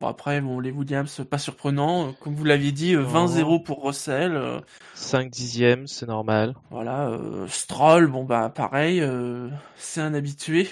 [0.00, 2.08] Bon, après, bon, les Williams, pas surprenant.
[2.08, 4.36] Euh, Comme vous l'aviez dit, euh, 20-0 pour Russell.
[4.36, 4.60] euh,
[4.94, 6.54] 5 dixièmes, c'est normal.
[6.70, 7.08] voilà.
[7.08, 9.00] euh, Stroll, bon, bah, pareil.
[9.00, 10.68] euh, c'est un habitué.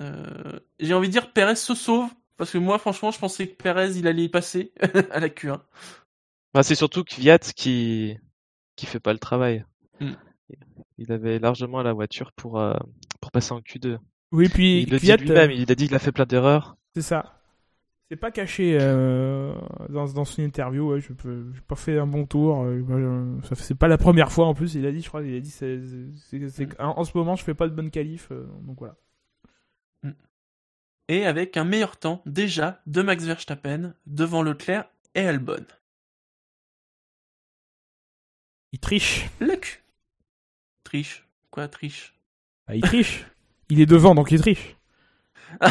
[0.00, 2.08] Euh, J'ai envie de dire, Perez se sauve.
[2.42, 4.72] Parce que moi, franchement, je pensais que Perez, il allait y passer
[5.12, 5.60] à la Q1.
[6.52, 8.18] Bah, c'est surtout Kvyat qui
[8.74, 9.64] qui fait pas le travail.
[10.00, 10.10] Mm.
[10.98, 12.74] Il avait largement la voiture pour euh,
[13.20, 13.98] pour passer en Q2.
[14.32, 16.76] Oui, puis il le dit lui-même, euh, il a dit qu'il a fait plein d'erreurs.
[16.96, 17.38] c'est ça.
[18.10, 19.54] C'est pas caché euh,
[19.88, 20.90] dans, dans son interview.
[20.94, 22.64] Ouais, je peux, j'ai pas fait un bon tour.
[22.64, 24.74] euh, fait- c'est pas la première fois en plus.
[24.74, 25.80] Il a dit, je crois, il a dit, c'est,
[26.28, 28.32] c'est- c'est- en, en ce moment, je fais pas de bonne qualif.
[28.32, 28.96] euh, donc voilà.
[31.12, 35.66] Et avec un meilleur temps, déjà, de Max Verstappen, devant Leclerc et Albon.
[38.72, 39.28] Il triche.
[39.38, 39.84] Luc
[40.84, 41.28] Triche.
[41.50, 42.14] Quoi, triche?
[42.66, 43.26] Ah, il triche.
[43.68, 44.74] il est devant, donc il triche.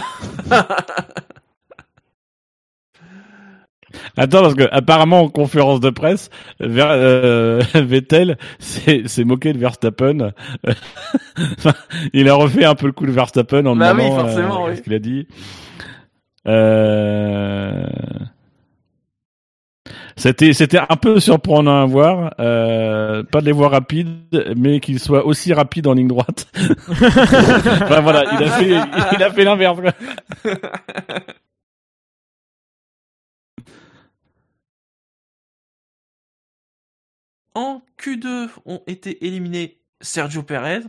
[4.17, 10.31] Attends, parce que apparemment en conférence de presse, Ver- euh, Vettel s'est moqué de Verstappen.
[12.13, 14.69] Il a refait un peu le coup de Verstappen en Bah oui, demandant forcément, euh,
[14.71, 14.77] oui.
[14.77, 15.27] ce qu'il a dit.
[16.47, 17.85] Euh...
[20.17, 24.09] C'était c'était un peu surprenant à voir, euh, pas de les voir rapides,
[24.55, 26.45] mais qu'ils soient aussi rapides en ligne droite.
[26.91, 28.75] enfin voilà, il a fait
[29.15, 29.79] il a fait l'inverse.
[37.53, 40.83] En Q2 ont été éliminés Sergio Perez,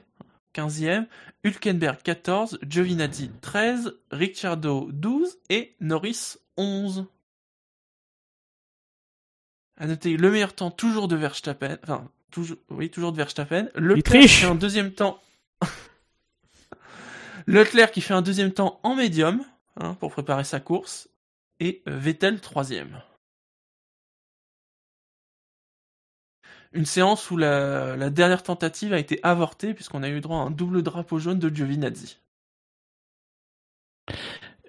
[0.55, 1.07] 15e,
[1.45, 7.07] Hülkenberg 14, Giovinazzi 13, Ricciardo 12 et Norris 11.
[9.77, 13.69] À noter le meilleur temps toujours de Verstappen, enfin toujours, oui toujours de Verstappen.
[13.75, 15.21] Leclerc qui fait un deuxième temps.
[17.47, 19.45] Leclerc qui fait un deuxième temps en médium
[19.81, 21.09] hein, pour préparer sa course
[21.59, 23.01] et Vettel troisième.
[26.75, 30.41] Une séance où la, la dernière tentative a été avortée puisqu'on a eu droit à
[30.43, 32.19] un double drapeau jaune de Giovinazzi.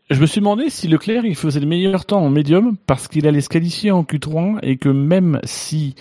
[0.10, 3.26] Je me suis demandé si Leclerc il faisait le meilleur temps en médium parce qu'il
[3.26, 5.96] allait se qualifier en Q3 et que même si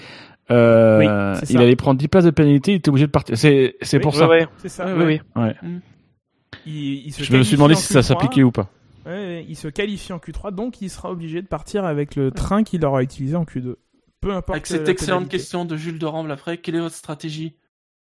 [0.50, 3.38] euh, Oui, il allait prendre 10 places de pénalité, il était obligé de partir.
[3.38, 4.28] C'est c'est Oui, pour Ouais, ça.
[4.28, 4.86] ouais, C'est ça.
[4.94, 5.20] Oui, ouais.
[5.36, 5.78] oui.
[6.66, 8.04] Il, il se Je me suis demandé si ça en Q3.
[8.06, 8.68] s'appliquait ou pas.
[9.06, 12.64] Ouais, il se qualifie en Q3, donc il sera obligé de partir avec le train
[12.64, 13.76] qu'il aura utilisé en Q2.
[14.22, 14.56] Peu importe.
[14.56, 15.36] Avec cette excellente pénalité.
[15.36, 17.56] question de Jules de Ramble après, quelle est votre stratégie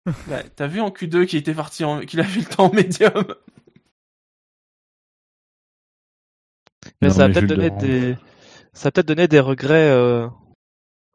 [0.27, 2.01] Bah, T'as vu en Q2 qu'il était parti en...
[2.01, 3.33] qu'il a fait le temps en médium
[7.01, 8.17] Mais Non, ça a peut-être donné des,
[8.73, 10.27] ça a peut-être donné des regrets euh,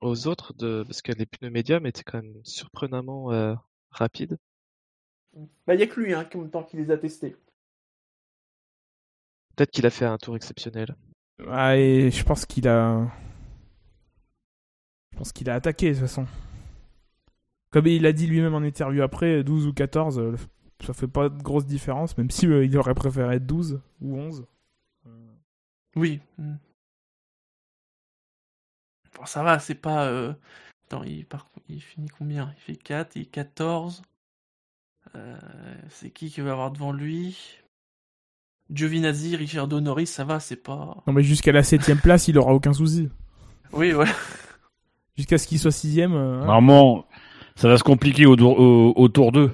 [0.01, 3.55] aux autres de parce que les pneus médiums étaient quand même surprenamment euh,
[3.91, 4.39] rapides.
[5.67, 7.37] Bah y a que lui hein, qui, en même temps qui les a testés.
[9.55, 10.97] Peut-être qu'il a fait un tour exceptionnel.
[11.49, 13.07] Ah, et je pense qu'il a.
[15.17, 16.27] Je pense qu'il a attaqué de toute façon.
[17.71, 20.37] Comme il a dit lui-même en interview après, 12 ou 14, euh,
[20.85, 24.15] ça fait pas de grosse différence, même si euh, il aurait préféré être 12 ou
[24.19, 24.45] 11.
[25.97, 26.21] Oui.
[26.37, 26.57] Hmm.
[29.17, 30.05] Bon, ça va, c'est pas...
[30.09, 30.35] euh,
[30.87, 31.49] Attends, il, par...
[31.71, 32.53] il finit combien?
[32.59, 34.03] Il fait 4 et 14.
[35.15, 35.39] Euh,
[35.89, 37.59] c'est qui qui va avoir devant lui?
[38.69, 41.03] Giovinazzi, Ricciardo Norris, ça va, c'est pas...
[41.07, 43.09] Non, mais jusqu'à la 7ème place, il aura aucun souci.
[43.73, 44.13] Oui, voilà.
[45.17, 46.13] Jusqu'à ce qu'il soit 6ème.
[46.15, 46.47] euh, hein.
[46.47, 47.07] Normalement,
[47.55, 49.51] ça va se compliquer au, tour- au, au tour 2.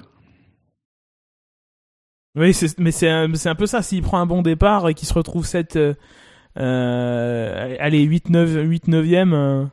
[2.35, 3.81] Oui, mais c'est un, peu ça.
[3.83, 5.93] S'il prend un bon départ et qu'il se retrouve 7, euh,
[6.57, 9.65] euh, allez, 8, 9, 8, 9e, euh,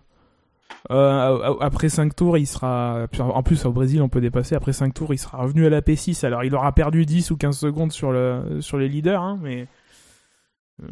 [0.90, 3.06] euh, après 5 tours, il sera.
[3.18, 4.54] En plus, au Brésil, on peut dépasser.
[4.54, 6.24] Après 5 tours, il sera revenu à la P6.
[6.26, 9.66] Alors, il aura perdu 10 ou 15 secondes sur, le, sur les leaders, hein, mais.
[10.82, 10.88] Euh,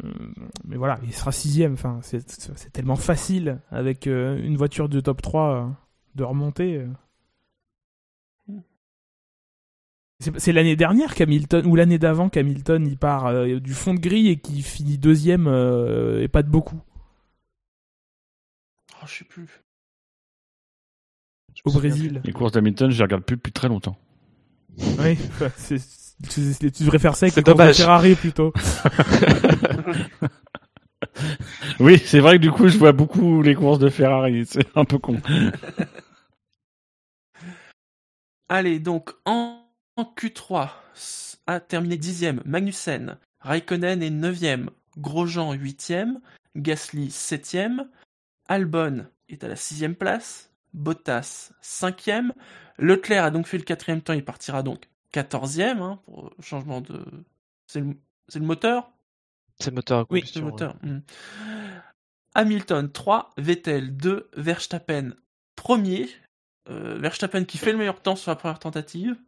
[0.65, 1.73] Mais voilà, il sera 6ème.
[1.73, 5.67] Enfin, c'est tellement facile avec euh, une voiture de top 3 euh,
[6.15, 6.85] de remonter.
[10.37, 14.27] C'est l'année dernière qu'Hamilton, ou l'année d'avant qu'Hamilton il part euh, du fond de grille
[14.27, 16.81] et qui finit deuxième euh, et pas de beaucoup
[19.01, 19.47] Oh, je sais plus.
[21.55, 22.21] Je au Brésil.
[22.25, 23.97] Les courses d'Hamilton, je les regarde plus depuis très longtemps.
[24.77, 25.17] Oui,
[25.55, 25.77] c'est-
[26.27, 26.41] tu
[26.83, 27.77] devrais faire ça avec dommage.
[27.77, 28.51] Ferrari plutôt.
[31.79, 34.45] Oui, c'est vrai que du coup, je vois beaucoup les courses de Ferrari.
[34.45, 35.19] C'est un peu con.
[38.49, 39.61] Allez, donc en,
[39.95, 46.19] en Q3 s- a terminé dixième Magnussen, Raikkonen est neuvième, Grosjean huitième,
[46.55, 47.87] Gasly septième,
[48.47, 52.33] Albon est à la sixième place, Bottas cinquième,
[52.77, 57.03] Leclerc a donc fait le quatrième temps, il partira donc quatorzième hein, pour changement de...
[57.67, 57.95] C'est le,
[58.27, 58.91] c'est le moteur?
[59.59, 60.51] C'est le moteur à Oui, C'est le ouais.
[60.51, 60.75] moteur.
[60.83, 60.99] hmm.
[62.35, 65.11] Hamilton 3, Vettel 2, Verstappen
[65.55, 66.07] premier.
[66.69, 69.19] Euh, Verstappen qui fait le meilleur temps sur la première tentative.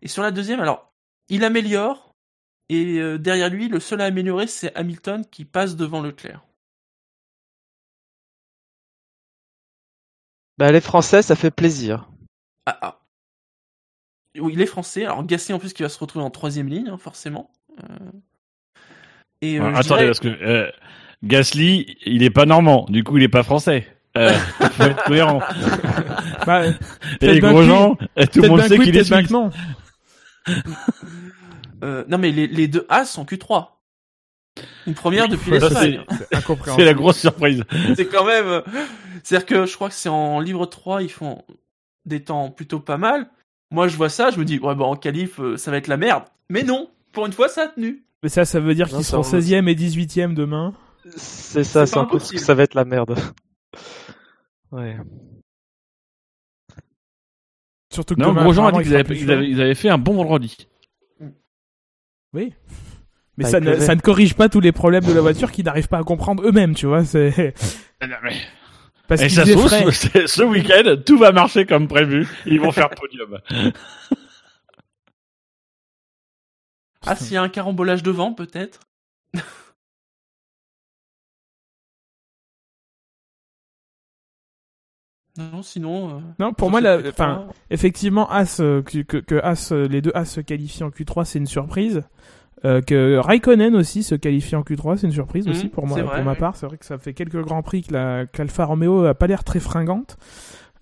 [0.00, 0.92] Et sur la deuxième, alors,
[1.28, 2.14] il améliore.
[2.68, 6.42] Et euh, derrière lui, le seul à améliorer, c'est Hamilton qui passe devant Leclerc.
[10.58, 12.08] Bah, les Français, ça fait plaisir.
[12.66, 13.01] Ah, ah.
[14.38, 15.04] Oui, il est français.
[15.04, 17.50] Alors, Gasly en plus qui va se retrouver en troisième ligne, hein, forcément.
[17.80, 17.84] Euh,
[19.42, 20.70] Et, euh, attendez, dirais- parce que euh,
[21.22, 22.86] Gasly, il est pas normand.
[22.88, 23.86] Du coup, il est pas français.
[24.16, 24.30] Euh,
[24.72, 25.40] faut être cohérent.
[26.46, 26.64] Bah,
[27.20, 29.30] Et Grosjean, et tout le monde sait qu'il est suisse.
[29.30, 29.50] non.
[31.82, 33.68] euh, non, mais les, les deux As sont Q3.
[34.86, 36.00] Une première depuis l'Espagne.
[36.10, 37.64] C'est C'est la grosse surprise.
[37.96, 38.46] c'est quand même.
[38.46, 38.60] euh,
[39.22, 41.42] C'est-à-dire que je crois que c'est en livre 3, ils font
[42.04, 43.28] des temps plutôt pas mal.
[43.72, 45.88] Moi, je vois ça, je me dis, ouais, bah en qualif, euh, ça va être
[45.88, 46.24] la merde.
[46.50, 48.04] Mais non, pour une fois, ça a tenu.
[48.22, 50.74] Mais ça, ça veut dire qu'ils seront on- 16e et 18e demain.
[51.16, 53.16] C'est ça, C'est un peu ça va être la merde.
[54.70, 54.96] Ouais.
[57.92, 59.90] Surtout que Non, demain, Grosjean a dit il qu'ils avaient, ils avaient- ils avaient fait
[59.90, 60.66] un bon vendredi.
[62.32, 62.54] Oui.
[63.36, 65.66] Mais Ah, ça ne, ça ne corrige pas tous les problèmes de la voiture qu'ils
[65.66, 67.04] n'arrivent pas à comprendre eux-mêmes, tu vois.
[67.04, 67.52] C'est
[69.08, 72.28] parce Et qu'ils ça se trouve, ce, ce week-end, tout va marcher comme prévu.
[72.46, 73.38] Ils vont faire podium.
[77.04, 78.80] Ah, s'il y a un carambolage devant, peut-être.
[85.36, 86.16] non, sinon.
[86.18, 89.88] euh, Non, pour moi, la, Q3, enfin, effectivement, As, euh, que, que, que As, euh,
[89.88, 92.02] les deux As se qualifient en Q3, c'est une surprise.
[92.64, 96.00] Euh, que Raikkonen aussi se qualifie en Q3, c'est une surprise Mhm, aussi pour moi,
[96.02, 96.54] vrai, pour ma part.
[96.56, 99.42] C'est vrai que ça fait quelques grands prix que la qu'Alfa Romeo a pas l'air
[99.42, 100.16] très fringante.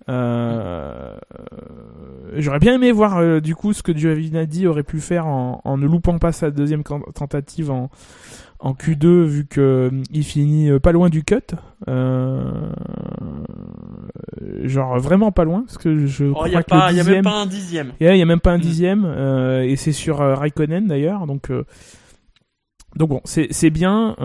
[0.09, 5.27] Euh, euh, J'aurais bien aimé voir euh, du coup ce que Giovinazzi aurait pu faire
[5.27, 7.89] en, en ne loupant pas sa deuxième tentative en,
[8.61, 11.35] en Q2 vu que euh, il finit euh, pas loin du cut.
[11.87, 12.71] Euh,
[14.63, 16.97] genre vraiment pas loin parce que je Oh, crois y a que pas, le il
[16.97, 17.15] y a dixième...
[17.15, 17.93] même pas un dixième.
[17.99, 18.61] Il y a même pas un Mm.
[18.61, 21.63] dixième, euh, et c'est sur Raikkonen d'ailleurs, donc euh,
[22.95, 24.15] donc bon, c'est c'est bien,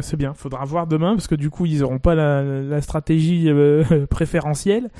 [0.00, 0.32] c'est bien.
[0.34, 3.50] Faudra voir demain parce que du coup ils auront pas la, la stratégie
[4.10, 4.90] préférentielle.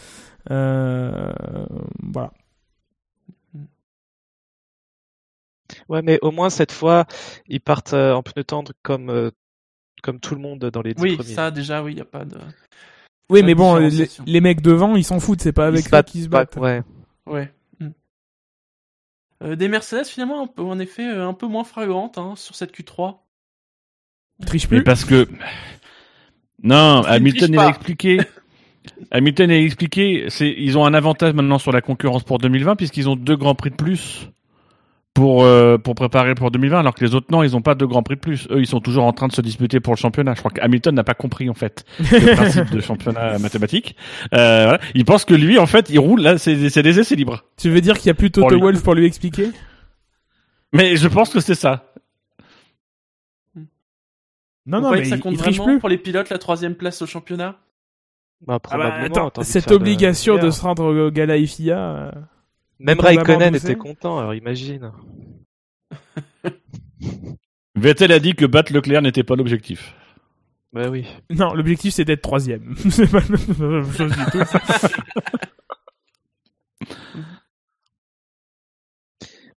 [0.49, 2.33] Voilà.
[5.91, 7.05] Ouais, mais au moins cette fois,
[7.49, 9.31] ils partent euh, en pneu tendre comme euh,
[10.03, 11.35] comme tout le monde dans les dix Oui, premiers.
[11.35, 12.39] ça, déjà, oui, il n'y a pas de.
[13.29, 13.77] Oui, Pas mais de bon,
[14.27, 15.43] les, mecs devant, ils s'en foutent.
[15.43, 16.57] C'est pas avec ça qu'ils se battent.
[16.57, 16.83] Ouais.
[17.27, 17.53] Ouais.
[17.81, 17.91] Hmm.
[19.43, 22.73] Euh, des Mercedes, finalement, un peu, en effet, un peu moins flagrantes hein, sur cette
[22.75, 23.19] Q3.
[24.39, 24.85] Ils trichent Mais plus.
[24.85, 25.29] parce que
[26.63, 27.69] non, Ils Hamilton trichent il a pas.
[27.69, 28.21] expliqué.
[29.11, 33.09] Hamilton a expliqué, c'est ils ont un avantage maintenant sur la concurrence pour 2020 puisqu'ils
[33.09, 34.29] ont deux grands prix de plus
[35.15, 37.85] pour euh, pour préparer pour 2020 alors que les autres non, ils ont pas de
[37.85, 38.47] grands prix de plus.
[38.51, 40.35] Eux, ils sont toujours en train de se disputer pour le championnat.
[40.35, 43.97] Je crois que Hamilton n'a pas compris en fait le principe de championnat mathématique.
[44.35, 44.81] Euh, voilà.
[44.95, 47.45] Il pense que lui en fait, il roule là, c'est c'est des essais libres.
[47.57, 48.59] Tu veux dire qu'il y a plus Toto.
[48.59, 49.51] Wolff pour lui expliquer?
[50.73, 51.93] Mais je pense que c'est ça.
[54.67, 55.81] Non, Vous non, mais que ça compte il triche vraiment plus.
[55.81, 57.57] pour les pilotes la troisième place au championnat?
[58.47, 59.05] Bah, Ah bah, probablement.
[59.07, 60.55] attends, envie de cette de- obligation de meilleur.
[60.55, 62.13] se rendre au Gala IFIA.
[62.81, 64.91] Même Raikkonen était content, alors imagine.
[67.77, 69.95] Vettel a dit que battre Leclerc n'était pas l'objectif.
[70.73, 71.07] Bah oui.
[71.31, 72.75] Non, l'objectif c'est d'être troisième.
[72.91, 74.41] c'est pas la même chose du tout.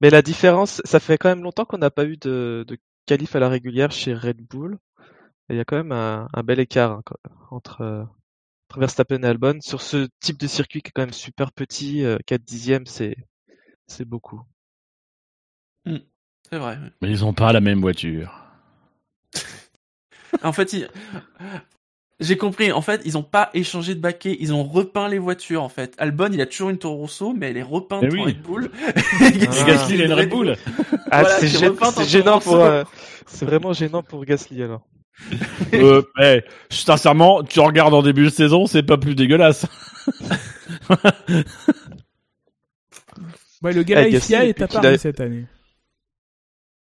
[0.01, 3.35] Mais la différence, ça fait quand même longtemps qu'on n'a pas eu de, de qualif
[3.35, 4.79] à la régulière chez Red Bull.
[5.49, 7.03] Il y a quand même un, un bel écart hein,
[7.51, 8.07] entre
[8.79, 9.59] Verstappen et Albon.
[9.61, 13.15] Sur ce type de circuit qui est quand même super petit, euh, 4 dixièmes, c'est,
[13.87, 14.41] c'est beaucoup.
[15.85, 16.77] C'est vrai.
[17.01, 18.37] Mais ils ont pas la même voiture.
[20.43, 20.75] En fait,
[22.19, 22.71] J'ai compris.
[22.71, 24.37] En fait, ils ont pas échangé de baquet.
[24.39, 25.95] Ils ont repeint les voitures, en fait.
[25.97, 28.21] Albon, il a toujours une Toro Rosso, mais elle est repeinte en oui.
[28.23, 28.71] Red Bull.
[29.21, 30.55] Et Gasly, il a une Red Bull.
[31.09, 32.83] Ah, Voilà, c'est gênant pour, euh,
[33.25, 34.81] c'est vraiment gênant pour Gasly alors.
[35.73, 39.65] Euh, eh, sincèrement, tu regardes en début de saison, c'est pas plus dégueulasse.
[43.61, 45.45] Ouais, le gars Gasly, FIA est à Paris a- cette année,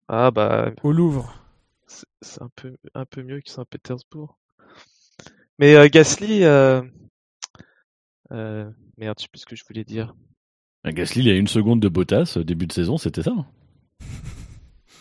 [0.09, 1.33] Ah bah, au Louvre.
[2.21, 4.37] c'est un peu, un peu mieux que Saint-Pétersbourg.
[5.59, 6.81] Mais euh, Gasly, euh...
[8.31, 10.13] euh, merde, je sais plus ce que je voulais dire.
[10.85, 13.33] Gasly, il y a une seconde de Bottas, début de saison, c'était ça.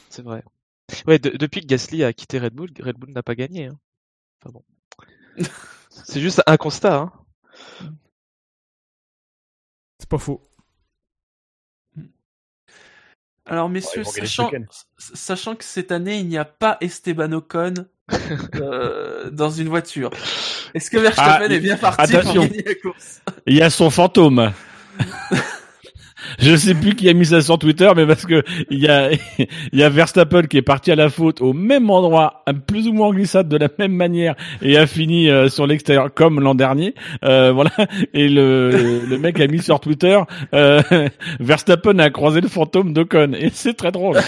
[0.09, 0.43] C'est vrai.
[1.07, 3.67] Ouais, de- depuis que Gasly a quitté Red Bull, Red Bull n'a pas gagné.
[3.67, 3.79] hein.
[4.45, 4.65] Enfin bon.
[5.91, 6.97] C'est juste un constat.
[6.97, 7.13] Hein.
[9.99, 10.43] C'est pas faux.
[13.49, 17.75] Alors, messieurs, sachant, que cette année, il n'y a pas Esteban Ocon
[18.57, 20.11] euh, dans une voiture.
[20.75, 22.43] Est-ce que Verstappen Ah, est bien parti attention.
[22.43, 23.21] pour gagner la course?
[23.47, 24.53] Il y a son fantôme.
[26.39, 29.11] Je sais plus qui a mis ça sur Twitter, mais parce que il y a,
[29.39, 32.93] il y a Verstappen qui est parti à la faute au même endroit, plus ou
[32.93, 36.55] moins en glissade de la même manière, et a fini euh, sur l'extérieur comme l'an
[36.55, 36.95] dernier.
[37.25, 37.71] Euh, voilà.
[38.15, 40.19] Et le, le mec a mis sur Twitter,
[40.55, 40.83] euh,
[41.41, 44.19] Verstappen a croisé le fantôme d'Ocon, et c'est très drôle.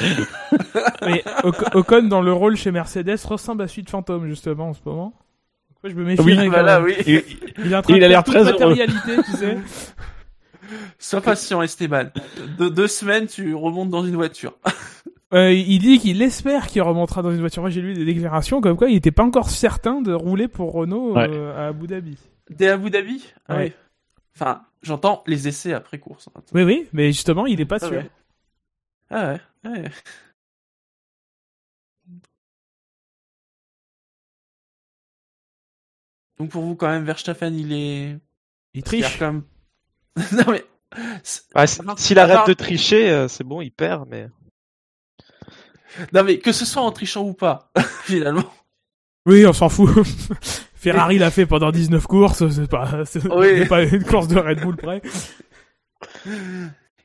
[1.07, 4.81] Mais Oc- Ocon dans le rôle chez Mercedes ressemble à Suite Fantôme justement en ce
[4.85, 5.13] moment.
[5.85, 6.91] Je me méfierais quand Voilà, même.
[7.07, 7.23] oui.
[7.65, 8.51] Il train Il de a l'air très heureux.
[8.53, 9.57] matérialité, tu sais.
[10.99, 12.11] Sois patient, Esteban.
[12.59, 14.57] De, deux semaines, tu remontes dans une voiture.
[15.35, 17.61] Euh, il dit qu'il espère qu'il remontera dans une voiture.
[17.61, 20.73] Moi, j'ai lu des déclarations comme quoi il était pas encore certain de rouler pour
[20.73, 21.29] Renault Ouais.
[21.29, 22.17] euh, à Abu Dhabi.
[22.49, 23.23] Dès Abu Dhabi?
[23.47, 23.65] Ah Ouais.
[23.65, 23.73] oui.
[24.35, 26.31] Enfin, j'entends les essais après course.
[26.35, 26.41] hein.
[26.55, 27.97] Oui, oui, mais justement, il est pas Ah sûr.
[27.99, 28.11] ouais.
[29.11, 29.35] Ah
[29.67, 29.91] ouais, ouais.
[36.39, 38.11] Donc pour vous, quand même, Verstappen, il est...
[38.75, 39.19] Il il triche.
[40.33, 40.65] non mais...
[41.55, 44.29] Ah, S'il arrête de tricher, euh, c'est bon, il perd, mais.
[46.13, 47.71] Non mais que ce soit en trichant ou pas,
[48.05, 48.51] finalement.
[49.27, 49.91] Oui, on s'en fout.
[50.75, 53.67] Ferrari l'a fait pendant 19 courses, c'est pas, Oui.
[53.67, 55.03] pas une course de Red Bull près.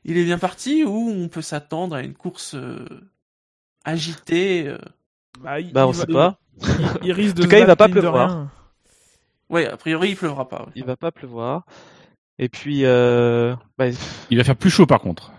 [0.04, 2.86] Il est bien parti ou on peut s'attendre à une course euh,
[3.84, 4.78] agitée euh,
[5.40, 6.38] Bah, il, Bah, on sait pas.
[6.62, 8.48] Il, il risque de En tout cas, il va pas pleuvoir.
[9.50, 10.62] Ouais, a priori, il pleuvra pas.
[10.62, 10.72] ouais.
[10.76, 11.64] Il va pas pleuvoir.
[12.38, 13.54] Et puis, euh...
[13.78, 13.86] bah,
[14.30, 15.32] Il va faire plus chaud par contre.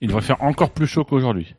[0.00, 1.54] Il devrait faire encore plus chaud qu'aujourd'hui.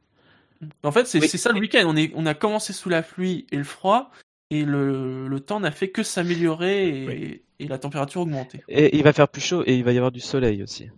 [0.84, 1.28] En fait, c'est Oui.
[1.30, 1.84] ça le week-end.
[1.86, 4.12] On, est, on a commencé sous la pluie et le froid,
[4.50, 7.42] et le, le temps n'a fait que s'améliorer et, Oui.
[7.60, 8.62] et la température augmenter.
[8.68, 10.90] et il va faire plus chaud et il va y avoir du soleil aussi.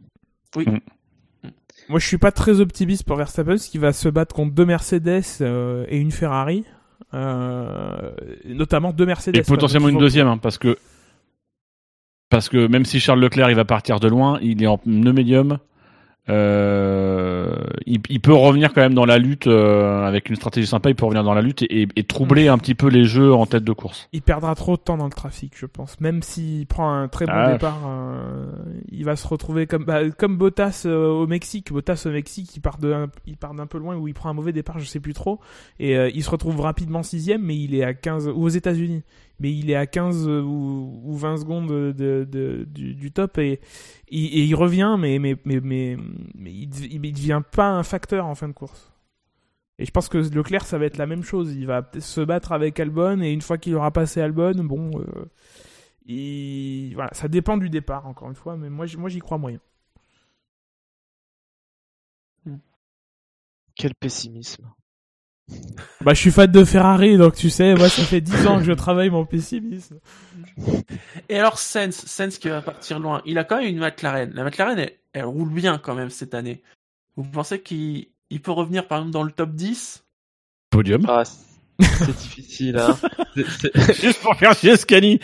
[1.87, 4.65] Moi, je suis pas très optimiste pour Verstappen, parce qu'il va se battre contre deux
[4.65, 6.65] Mercedes euh, et une Ferrari.
[7.13, 8.11] Euh,
[8.45, 9.35] notamment deux Mercedes.
[9.37, 10.77] Et potentiellement une deuxième, hein, parce que
[12.29, 15.13] parce que même si Charles Leclerc il va partir de loin, il est en pneu
[15.13, 15.57] médium.
[16.29, 17.55] Euh,
[17.87, 20.89] il, il peut revenir quand même dans la lutte euh, avec une stratégie sympa.
[20.89, 23.33] Il peut revenir dans la lutte et, et- et troubler un petit peu les jeux
[23.33, 24.07] en tête de course.
[24.13, 25.99] Il perdra trop de temps dans le trafic, je pense.
[25.99, 27.51] Même s'il prend un très bon Ah.
[27.53, 28.45] départ, euh,
[28.91, 31.71] il va se retrouver comme bah, comme Bottas euh, au Mexique.
[31.73, 34.33] Bottas au Mexique, il part de il part d'un peu loin où il prend un
[34.33, 35.39] mauvais départ, je sais plus trop,
[35.79, 39.01] et euh, il se retrouve rapidement sixième, mais il est à 15 ou aux États-Unis,
[39.39, 43.59] mais il est à 15 ou, ou 20 secondes de, de- du, top et,
[44.09, 45.15] il- revient, mais
[46.35, 48.91] il, il devient pas un facteur en fin de course.
[49.79, 51.53] Et je pense que Leclerc, ça va être la même chose.
[51.55, 55.25] Il va se battre avec Albon, et une fois qu'il aura passé Albon, bon, euh,
[57.13, 59.59] ça dépend du départ, encore une fois, mais moi, moi j'y crois moyen.
[63.75, 64.71] Quel pessimisme.
[66.01, 68.63] Bah, je suis fan de Ferrari, donc tu sais, moi, ça fait 10 ans que
[68.63, 69.99] je travaille mon pessimisme.
[71.27, 74.31] Et alors, Sens, Sens qui va partir loin, il a quand même une McLaren.
[74.33, 76.61] La McLaren, elle, elle roule bien quand même cette année.
[77.17, 80.03] Vous pensez qu'il il peut revenir par exemple dans le top 10
[80.69, 81.03] Podium.
[81.07, 82.97] Ah, c'est difficile, hein.
[83.35, 85.19] C'est- c'est- Juste pour faire chier Scani.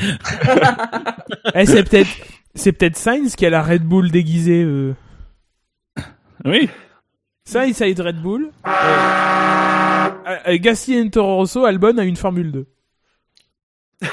[1.53, 2.09] Eh, c'est peut-être,
[2.53, 4.93] c'est peut-être Sainz qui a la Red Bull déguisée, euh.
[6.45, 6.69] Oui.
[7.45, 8.51] Sainz a une Red Bull.
[8.67, 9.64] Euh,
[10.25, 12.67] euh, Gasly a une Toro Rosso, Albon a une Formule 2.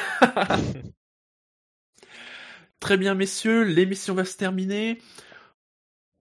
[2.80, 4.98] Très bien, messieurs, l'émission va se terminer.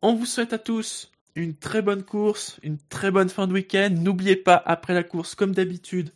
[0.02, 3.89] On vous souhaite à tous une très bonne course, une très bonne fin de week-end.
[3.92, 6.12] N'oubliez pas, après la course, comme d'habitude,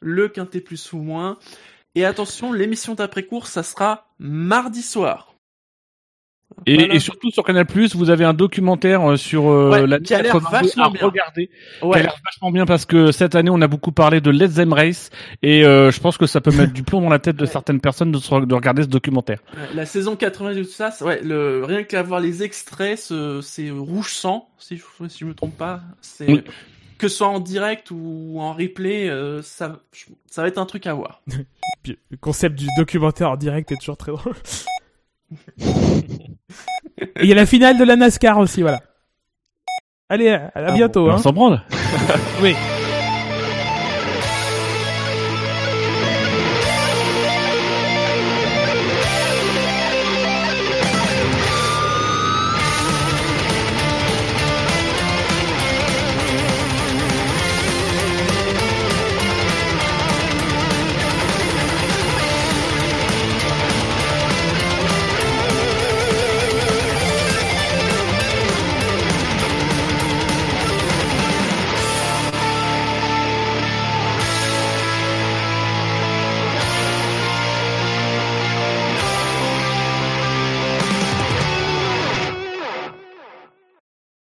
[0.00, 1.38] le quintet plus ou moins.
[1.94, 5.34] Et attention, l'émission d'après-course, ça sera mardi soir.
[6.66, 6.94] Et, Voilà.
[6.94, 10.22] et surtout sur Canal vous avez un documentaire euh, sur euh, Ouais, la qui a
[10.22, 11.06] l'air 82 vachement bien.
[11.06, 12.02] regarder, qui a Ouais.
[12.02, 15.10] l'air vachement bien parce que cette année on a beaucoup parlé de Let's Them Race
[15.42, 17.50] et euh, je pense que ça peut mettre du plomb dans la tête de Ouais.
[17.50, 19.38] certaines personnes de, se- de regarder ce documentaire.
[19.54, 23.40] Ouais, La saison 80 de tout ça, ouais, le, rien qu'à voir les extraits, ce-
[23.42, 25.80] c'est rouge sang, si je, si je me trompe pas.
[26.00, 26.42] C'est, Oui.
[26.98, 29.80] que ce soit en direct ou en replay, euh, ça,
[30.26, 31.20] ça va être un truc à voir.
[31.82, 34.34] Puis, le concept du documentaire en direct est toujours très drôle.
[35.60, 38.80] Et il y a la finale de la NASCAR aussi, voilà.
[40.08, 41.08] Allez, à, à Ah, bientôt.
[41.10, 41.14] hein.
[41.16, 41.62] On s'en branle.
[42.42, 42.54] Oui.